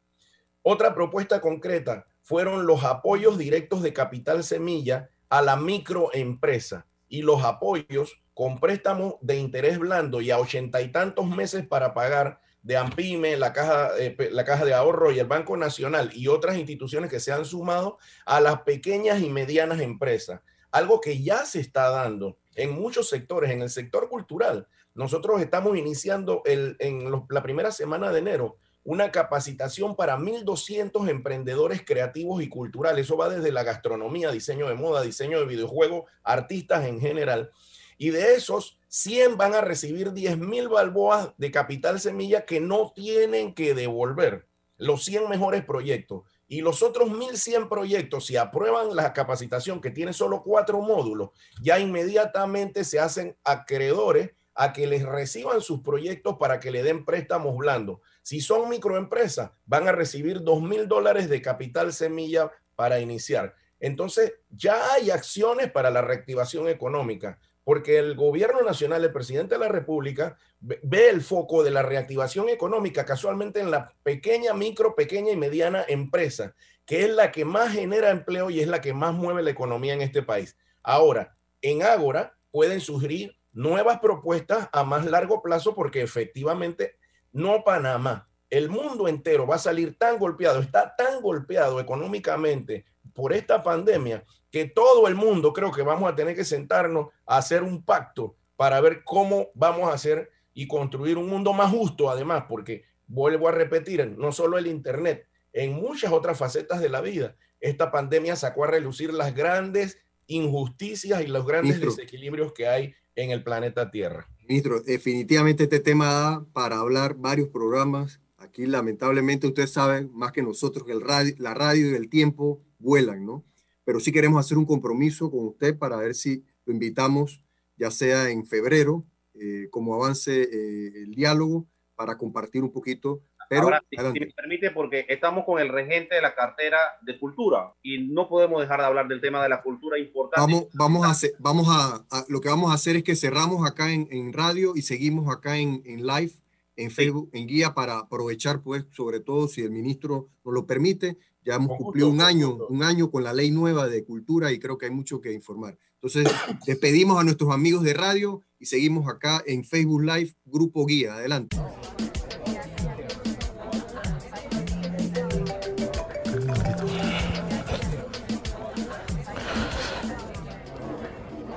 Otra 0.62 0.93
propuesta 0.93 1.41
concreta 1.41 2.05
fueron 2.21 2.65
los 2.65 2.83
apoyos 2.83 3.38
directos 3.38 3.81
de 3.83 3.93
capital 3.93 4.43
semilla 4.43 5.09
a 5.29 5.41
la 5.41 5.55
microempresa 5.55 6.86
y 7.09 7.21
los 7.21 7.43
apoyos 7.43 8.23
con 8.33 8.59
préstamos 8.59 9.15
de 9.21 9.36
interés 9.36 9.77
blando 9.77 10.21
y 10.21 10.31
a 10.31 10.39
ochenta 10.39 10.81
y 10.81 10.91
tantos 10.91 11.27
meses 11.27 11.65
para 11.67 11.93
pagar 11.93 12.39
de 12.63 12.77
AMPIME, 12.77 13.36
la 13.36 13.51
caja, 13.51 13.91
eh, 13.99 14.15
la 14.31 14.45
caja 14.45 14.63
de 14.63 14.73
ahorro 14.73 15.12
y 15.12 15.19
el 15.19 15.27
Banco 15.27 15.57
Nacional 15.57 16.12
y 16.13 16.29
otras 16.29 16.57
instituciones 16.57 17.09
que 17.09 17.19
se 17.19 17.33
han 17.33 17.43
sumado 17.43 17.97
a 18.25 18.39
las 18.39 18.62
pequeñas 18.62 19.21
y 19.21 19.29
medianas 19.29 19.81
empresas. 19.81 20.39
Algo 20.71 21.01
que 21.01 21.21
ya 21.21 21.45
se 21.45 21.59
está 21.59 21.89
dando 21.89 22.38
en 22.55 22.71
muchos 22.71 23.09
sectores, 23.09 23.51
en 23.51 23.62
el 23.62 23.69
sector 23.69 24.07
cultural. 24.07 24.67
Nosotros 24.95 25.41
estamos 25.41 25.77
iniciando 25.77 26.43
en 26.45 27.12
la 27.29 27.43
primera 27.43 27.71
semana 27.71 28.12
de 28.12 28.19
enero 28.19 28.58
una 28.84 29.12
capacitación 29.12 29.95
para 29.95 30.17
1.200 30.17 31.10
emprendedores 31.10 31.84
creativos 31.86 32.43
y 32.43 32.49
culturales. 32.49 33.06
Eso 33.06 33.17
va 33.17 33.29
desde 33.29 33.51
la 33.51 33.63
gastronomía, 33.63 34.32
diseño 34.32 34.67
de 34.67 34.75
moda, 34.75 35.01
diseño 35.01 35.39
de 35.39 35.45
videojuegos, 35.45 36.03
artistas 36.23 36.86
en 36.86 36.99
general. 36.99 37.51
Y 37.97 38.10
de 38.10 38.36
esos, 38.36 38.77
100 38.89 39.38
van 39.38 39.53
a 39.53 39.62
recibir 39.62 40.12
10.000 40.12 40.69
balboas 40.69 41.29
de 41.38 41.51
capital 41.51 41.99
semilla 41.99 42.45
que 42.45 42.60
no 42.60 42.91
tienen 42.93 43.53
que 43.53 43.73
devolver. 43.73 44.47
Los 44.77 45.06
100 45.06 45.29
mejores 45.29 45.63
proyectos. 45.63 46.23
Y 46.49 46.62
los 46.62 46.84
otros 46.84 47.10
1.100 47.10 47.69
proyectos, 47.69 48.25
si 48.25 48.36
aprueban 48.36 48.95
la 48.95 49.13
capacitación 49.13 49.79
que 49.79 49.91
tiene 49.91 50.12
solo 50.12 50.43
cuatro 50.43 50.82
módulos, 50.82 51.29
ya 51.62 51.79
inmediatamente 51.79 52.84
se 52.84 52.99
hacen 52.99 53.38
acreedores 53.45 54.32
a 54.56 54.74
que 54.74 54.88
les 54.88 55.04
reciban 55.04 55.62
sus 55.62 55.82
proyectos 55.82 56.38
para 56.39 56.60
que 56.60 56.72
le 56.72 56.84
den 56.84 57.06
préstamos 57.06 57.58
blandos. 57.58 58.00
Si 58.22 58.42
son 58.42 58.70
microempresas, 58.70 59.52
van 59.66 59.88
a 59.88 59.92
recibir 59.92 60.42
dos 60.42 60.62
mil 60.62 60.88
dólares 60.88 61.30
de 61.30 61.42
capital 61.42 61.94
semilla 61.94 62.52
para 62.76 63.00
iniciar. 63.00 63.56
Entonces, 63.80 64.34
ya 64.50 64.94
hay 64.94 65.12
acciones 65.12 65.72
para 65.72 65.89
la 65.89 66.02
reactivación 66.02 66.70
económica, 66.70 67.38
porque 67.63 67.98
el 67.98 68.16
gobierno 68.16 68.62
nacional, 68.62 69.04
el 69.04 69.12
presidente 69.12 69.56
de 69.56 69.60
la 69.60 69.68
República, 69.68 70.38
ve 70.60 71.10
el 71.10 71.22
foco 71.22 71.63
de 71.63 71.72
la 71.72 71.82
reactivación 71.82 72.50
económica 72.50 73.06
casualmente 73.06 73.60
en 73.60 73.72
la 73.72 73.94
pequeña, 74.04 74.54
micro, 74.54 74.96
pequeña 74.96 75.32
y 75.32 75.38
mediana 75.38 75.84
empresa, 75.88 76.56
que 76.86 77.04
es 77.04 77.10
la 77.10 77.32
que 77.32 77.46
más 77.46 77.74
genera 77.74 78.10
empleo 78.10 78.50
y 78.50 78.60
es 78.60 78.68
la 78.68 78.82
que 78.82 78.94
más 78.94 79.13
mueve 79.13 79.44
la 79.44 79.52
economía 79.52 79.94
en 79.94 80.02
este 80.02 80.24
país. 80.24 80.58
Ahora, 80.82 81.36
en 81.62 81.84
Ágora 81.84 82.38
pueden 82.52 82.82
sugerir 82.82 83.36
nuevas 83.54 84.00
propuestas 84.00 84.68
a 84.72 84.84
más 84.84 85.06
largo 85.06 85.42
plazo 85.42 85.74
porque 85.74 86.02
efectivamente 86.02 86.98
no 87.32 87.63
Panamá, 87.63 88.30
el 88.50 88.70
mundo 88.70 89.08
entero 89.08 89.48
va 89.48 89.56
a 89.56 89.60
salir 89.60 89.98
tan 89.98 90.20
golpeado, 90.20 90.60
está 90.60 90.96
tan 90.96 91.22
golpeado 91.22 91.80
económicamente 91.80 92.86
por 93.13 93.34
esta 93.34 93.63
pandemia 93.63 94.24
que 94.52 94.66
todo 94.66 95.08
el 95.08 95.16
mundo 95.16 95.54
creo 95.54 95.72
que 95.72 95.82
vamos 95.82 96.12
a 96.12 96.16
tener 96.16 96.36
que 96.36 96.46
sentarnos 96.46 97.08
a 97.26 97.38
hacer 97.38 97.63
un 97.63 97.84
pacto 97.84 98.36
para 98.56 98.80
ver 98.82 99.04
cómo 99.04 99.48
vamos 99.56 99.89
a 99.89 99.94
hacer 99.94 100.30
y 100.54 100.68
construir 100.68 101.18
un 101.18 101.28
mundo 101.28 101.54
más 101.54 101.72
justo 101.72 102.10
además, 102.10 102.46
porque 102.48 102.86
vuelvo 103.08 103.48
a 103.48 103.52
repetir, 103.52 104.16
no 104.18 104.32
solo 104.32 104.58
el 104.58 104.68
Internet, 104.68 105.28
en 105.52 105.74
muchas 105.74 106.12
otras 106.12 106.38
facetas 106.38 106.80
de 106.80 106.89
la 106.89 107.02
vida, 107.02 107.36
esta 107.60 107.92
pandemia 107.92 108.36
sacó 108.36 108.63
a 108.66 108.68
relucir 108.68 109.13
las 109.13 109.34
grandes 109.34 109.98
injusticias 110.28 111.22
y 111.22 111.28
los 111.28 111.46
grandes 111.46 111.80
desequilibrios 111.80 112.54
que 112.54 112.68
hay 112.68 112.96
en 113.15 113.32
el 113.32 113.43
planeta 113.43 113.91
Tierra. 113.91 114.28
Ministro, 114.47 114.82
definitivamente 114.82 115.63
este 115.63 115.80
tema 115.80 116.06
da 116.08 116.45
para 116.54 116.78
hablar 116.78 117.15
varios 117.15 117.49
programas. 117.49 118.19
Aquí 118.38 118.65
lamentablemente 118.65 119.47
usted 119.47 119.67
sabe 119.67 120.08
más 120.08 120.32
que 120.32 120.43
nosotros 120.43 120.86
que 120.86 120.91
el 120.91 121.02
radio, 121.02 121.34
la 121.38 121.54
radio 121.54 121.91
y 121.91 121.95
el 121.95 122.10
tiempo 122.10 122.62
vuelan, 122.78 123.26
¿no? 123.26 123.45
Pero 123.86 123.99
sí 123.99 124.12
queremos 124.12 124.43
hacer 124.43 124.58
un 124.58 124.65
compromiso 124.65 125.32
con 125.32 125.45
usted 125.47 125.78
para 125.78 125.97
ver 125.97 126.15
si 126.15 126.43
lo 126.65 126.73
invitamos, 126.73 127.43
ya 127.78 127.91
sea 127.91 128.30
en 128.30 128.45
febrero, 128.45 129.06
eh, 129.34 129.67
como 129.71 129.95
avance 129.95 130.43
eh, 130.43 131.04
el 131.04 131.15
diálogo, 131.15 131.67
para 131.95 132.17
compartir 132.17 132.63
un 132.63 132.71
poquito 132.71 133.23
pero, 133.49 133.63
Ahora, 133.63 133.84
si, 133.89 133.97
me 134.19 134.27
permite, 134.27 134.71
porque 134.71 135.06
estamos 135.10 135.45
con 135.45 135.60
el 135.60 135.69
regente 135.69 136.15
de 136.15 136.21
la 136.21 136.36
cartera 136.36 136.77
de 137.01 137.19
cultura 137.19 137.73
y 137.82 138.08
no 138.08 138.27
podemos 138.27 138.62
dejar 138.62 138.79
de 138.79 138.86
hablar 138.86 139.08
del 139.08 139.21
tema 139.21 139.41
de 139.43 139.49
la 139.49 139.62
cultura 139.62 139.97
importante. 139.97 140.41
Vamos, 140.41 140.69
vamos, 140.73 141.06
a, 141.06 141.12
hacer, 141.12 141.32
vamos 141.39 141.67
a, 141.69 142.06
lo 142.29 142.41
que 142.41 142.49
vamos 142.49 142.71
a 142.71 142.75
hacer 142.75 142.95
es 142.95 143.03
que 143.03 143.15
cerramos 143.15 143.67
acá 143.67 143.91
en, 143.91 144.08
en 144.12 144.34
radio 144.34 144.73
y 144.75 144.82
seguimos 144.82 145.34
acá 145.34 145.58
en, 145.58 145.82
en 145.86 146.06
live 146.06 146.34
en 146.75 146.91
Facebook, 146.91 147.29
en 147.34 147.47
guía, 147.47 147.73
para 147.73 147.99
aprovechar, 147.99 148.62
pues, 148.62 148.86
sobre 148.91 149.19
todo 149.19 149.47
si 149.47 149.62
el 149.62 149.71
ministro 149.71 150.29
nos 150.43 150.53
lo 150.53 150.65
permite. 150.65 151.17
Ya 151.43 151.56
hemos 151.56 151.77
cumplido 151.77 152.10
un 152.10 152.21
año, 152.21 152.56
un 152.69 152.84
año 152.84 153.12
con 153.12 153.23
la 153.23 153.34
ley 153.34 153.51
nueva 153.51 153.88
de 153.88 154.03
cultura 154.03 154.51
y 154.51 154.60
creo 154.60 154.77
que 154.77 154.86
hay 154.86 154.91
mucho 154.91 155.19
que 155.19 155.34
informar. 155.34 155.77
Entonces, 155.95 156.32
despedimos 156.65 157.19
a 157.19 157.23
nuestros 157.23 157.51
amigos 157.51 157.84
de 157.84 157.93
radio 157.93 158.41
y 158.60 158.65
seguimos 158.65 159.10
acá 159.10 159.43
en 159.45 159.63
Facebook 159.63 160.03
Live, 160.03 160.36
Grupo 160.45 160.86
Guía. 160.86 161.15
Adelante. 161.15 161.58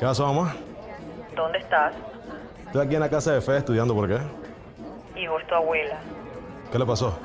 ¿Qué 0.07 0.11
pasó, 0.11 0.33
mamá? 0.33 0.55
¿Dónde 1.35 1.59
estás? 1.59 1.93
Estoy 2.65 2.87
aquí 2.87 2.95
en 2.95 3.01
la 3.01 3.11
casa 3.11 3.33
de 3.33 3.41
Fe 3.41 3.57
estudiando, 3.57 3.93
¿por 3.93 4.07
qué? 4.07 4.21
Hijo, 5.21 5.41
es 5.41 5.47
tu 5.49 5.55
abuela. 5.57 5.99
¿Qué 6.71 6.79
le 6.79 6.87
pasó? 6.87 7.19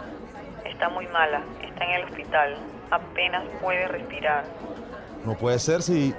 Está 0.66 0.90
muy 0.90 1.06
mala, 1.10 1.44
está 1.62 1.86
en 1.86 1.92
el 1.92 2.06
hospital. 2.06 2.58
Apenas 2.90 3.44
puede 3.62 3.88
respirar. 3.88 4.46
No 5.24 5.36
puede 5.36 5.60
ser 5.60 5.84
si 5.84 6.16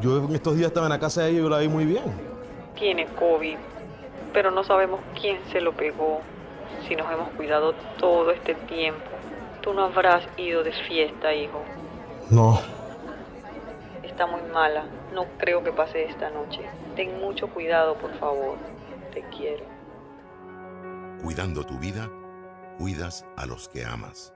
yo 0.00 0.24
en 0.24 0.34
estos 0.34 0.56
días 0.56 0.68
estaba 0.68 0.86
en 0.86 0.92
la 0.92 0.98
casa 0.98 1.24
de 1.24 1.28
ella 1.28 1.40
y 1.40 1.42
yo 1.42 1.50
la 1.50 1.58
vi 1.58 1.68
muy 1.68 1.84
bien. 1.84 2.04
Tiene 2.74 3.04
COVID, 3.04 3.58
pero 4.32 4.50
no 4.50 4.64
sabemos 4.64 5.00
quién 5.20 5.38
se 5.52 5.60
lo 5.60 5.74
pegó. 5.74 6.22
Si 6.88 6.96
nos 6.96 7.12
hemos 7.12 7.28
cuidado 7.32 7.74
todo 7.98 8.30
este 8.30 8.54
tiempo. 8.54 9.10
Tú 9.60 9.74
no 9.74 9.84
habrás 9.84 10.26
ido 10.38 10.64
de 10.64 10.72
fiesta, 10.72 11.34
hijo. 11.34 11.62
No. 12.30 12.58
Está 14.02 14.26
muy 14.26 14.40
mala. 14.50 14.84
No 15.12 15.26
creo 15.38 15.62
que 15.62 15.72
pase 15.72 16.04
esta 16.04 16.30
noche. 16.30 16.60
Ten 16.96 17.20
mucho 17.20 17.48
cuidado, 17.48 17.94
por 17.96 18.12
favor. 18.18 18.56
Te 19.12 19.22
quiero. 19.36 19.64
Cuidando 21.22 21.64
tu 21.64 21.78
vida, 21.78 22.08
cuidas 22.78 23.24
a 23.36 23.46
los 23.46 23.68
que 23.68 23.84
amas. 23.84 24.32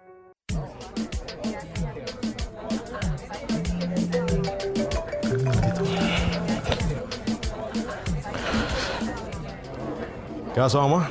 ¿Qué 10.54 10.60
pasó, 10.60 10.86
mamá? 10.86 11.10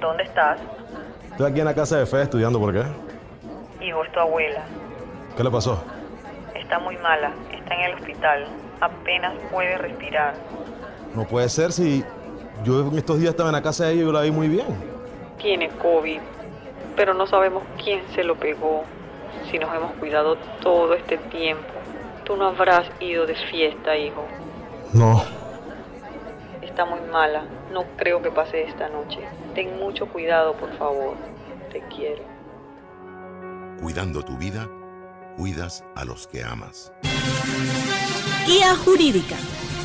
¿Dónde 0.00 0.22
estás? 0.22 0.60
Estoy 1.30 1.50
aquí 1.50 1.60
en 1.60 1.66
la 1.66 1.74
casa 1.74 1.98
de 1.98 2.06
Fe 2.06 2.22
estudiando, 2.22 2.60
¿por 2.60 2.72
qué? 2.72 2.84
Hijo, 3.84 4.04
es 4.04 4.12
tu 4.12 4.20
abuela. 4.20 4.62
¿Qué 5.36 5.42
le 5.42 5.50
pasó? 5.50 5.82
Está 6.54 6.78
muy 6.78 6.96
mala, 6.98 7.32
está 7.52 7.74
en 7.74 7.80
el 7.80 7.94
hospital. 7.94 8.46
Apenas 8.82 9.34
puede 9.52 9.78
respirar. 9.78 10.34
No 11.14 11.24
puede 11.24 11.48
ser 11.48 11.70
si 11.70 12.02
yo 12.64 12.80
en 12.80 12.98
estos 12.98 13.20
días 13.20 13.30
estaba 13.30 13.50
en 13.50 13.54
la 13.54 13.62
casa 13.62 13.84
de 13.84 13.92
ella 13.92 14.02
y 14.02 14.04
yo 14.06 14.12
la 14.12 14.22
vi 14.22 14.32
muy 14.32 14.48
bien. 14.48 14.66
Tiene 15.38 15.68
COVID, 15.68 16.18
pero 16.96 17.14
no 17.14 17.28
sabemos 17.28 17.62
quién 17.80 18.02
se 18.12 18.24
lo 18.24 18.34
pegó. 18.34 18.82
Si 19.48 19.58
nos 19.60 19.72
hemos 19.72 19.92
cuidado 19.92 20.36
todo 20.60 20.94
este 20.94 21.16
tiempo. 21.16 21.62
Tú 22.24 22.36
no 22.36 22.48
habrás 22.48 22.90
ido 22.98 23.24
de 23.24 23.36
fiesta, 23.36 23.96
hijo. 23.96 24.26
No. 24.92 25.22
Está 26.60 26.84
muy 26.84 27.00
mala. 27.12 27.44
No 27.72 27.84
creo 27.96 28.20
que 28.20 28.32
pase 28.32 28.64
esta 28.64 28.88
noche. 28.88 29.20
Ten 29.54 29.78
mucho 29.78 30.08
cuidado, 30.08 30.54
por 30.54 30.76
favor. 30.76 31.14
Te 31.70 31.82
quiero. 31.94 32.24
Cuidando 33.80 34.22
tu 34.22 34.36
vida, 34.36 34.68
cuidas 35.36 35.84
a 35.94 36.04
los 36.04 36.26
que 36.26 36.42
amas. 36.42 36.92
Guía 38.46 38.74
Jurídica, 38.74 39.36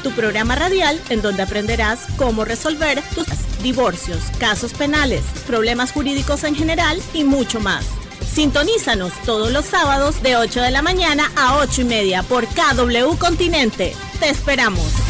tu 0.02 0.12
programa 0.12 0.56
radial 0.56 1.00
en 1.10 1.22
donde 1.22 1.44
aprenderás 1.44 2.08
cómo 2.18 2.44
resolver 2.44 3.04
tus 3.14 3.28
divorcios, 3.62 4.20
casos 4.40 4.74
penales, 4.74 5.24
problemas 5.46 5.92
jurídicos 5.92 6.44
en 6.44 6.56
general 6.56 7.00
y 7.14 7.24
mucho 7.24 7.60
más. 7.60 7.86
Sintonízanos 8.34 9.14
todos 9.26 9.52
los 9.52 9.66
sábados 9.66 10.24
de 10.24 10.38
8 10.38 10.62
de 10.62 10.72
la 10.72 10.82
mañana 10.82 11.32
a 11.36 11.58
8 11.58 11.82
y 11.82 11.86
media 11.86 12.24
por 12.24 12.48
KW 12.48 13.16
Continente. 13.20 13.96
Te 14.20 14.30
esperamos. 14.30 15.07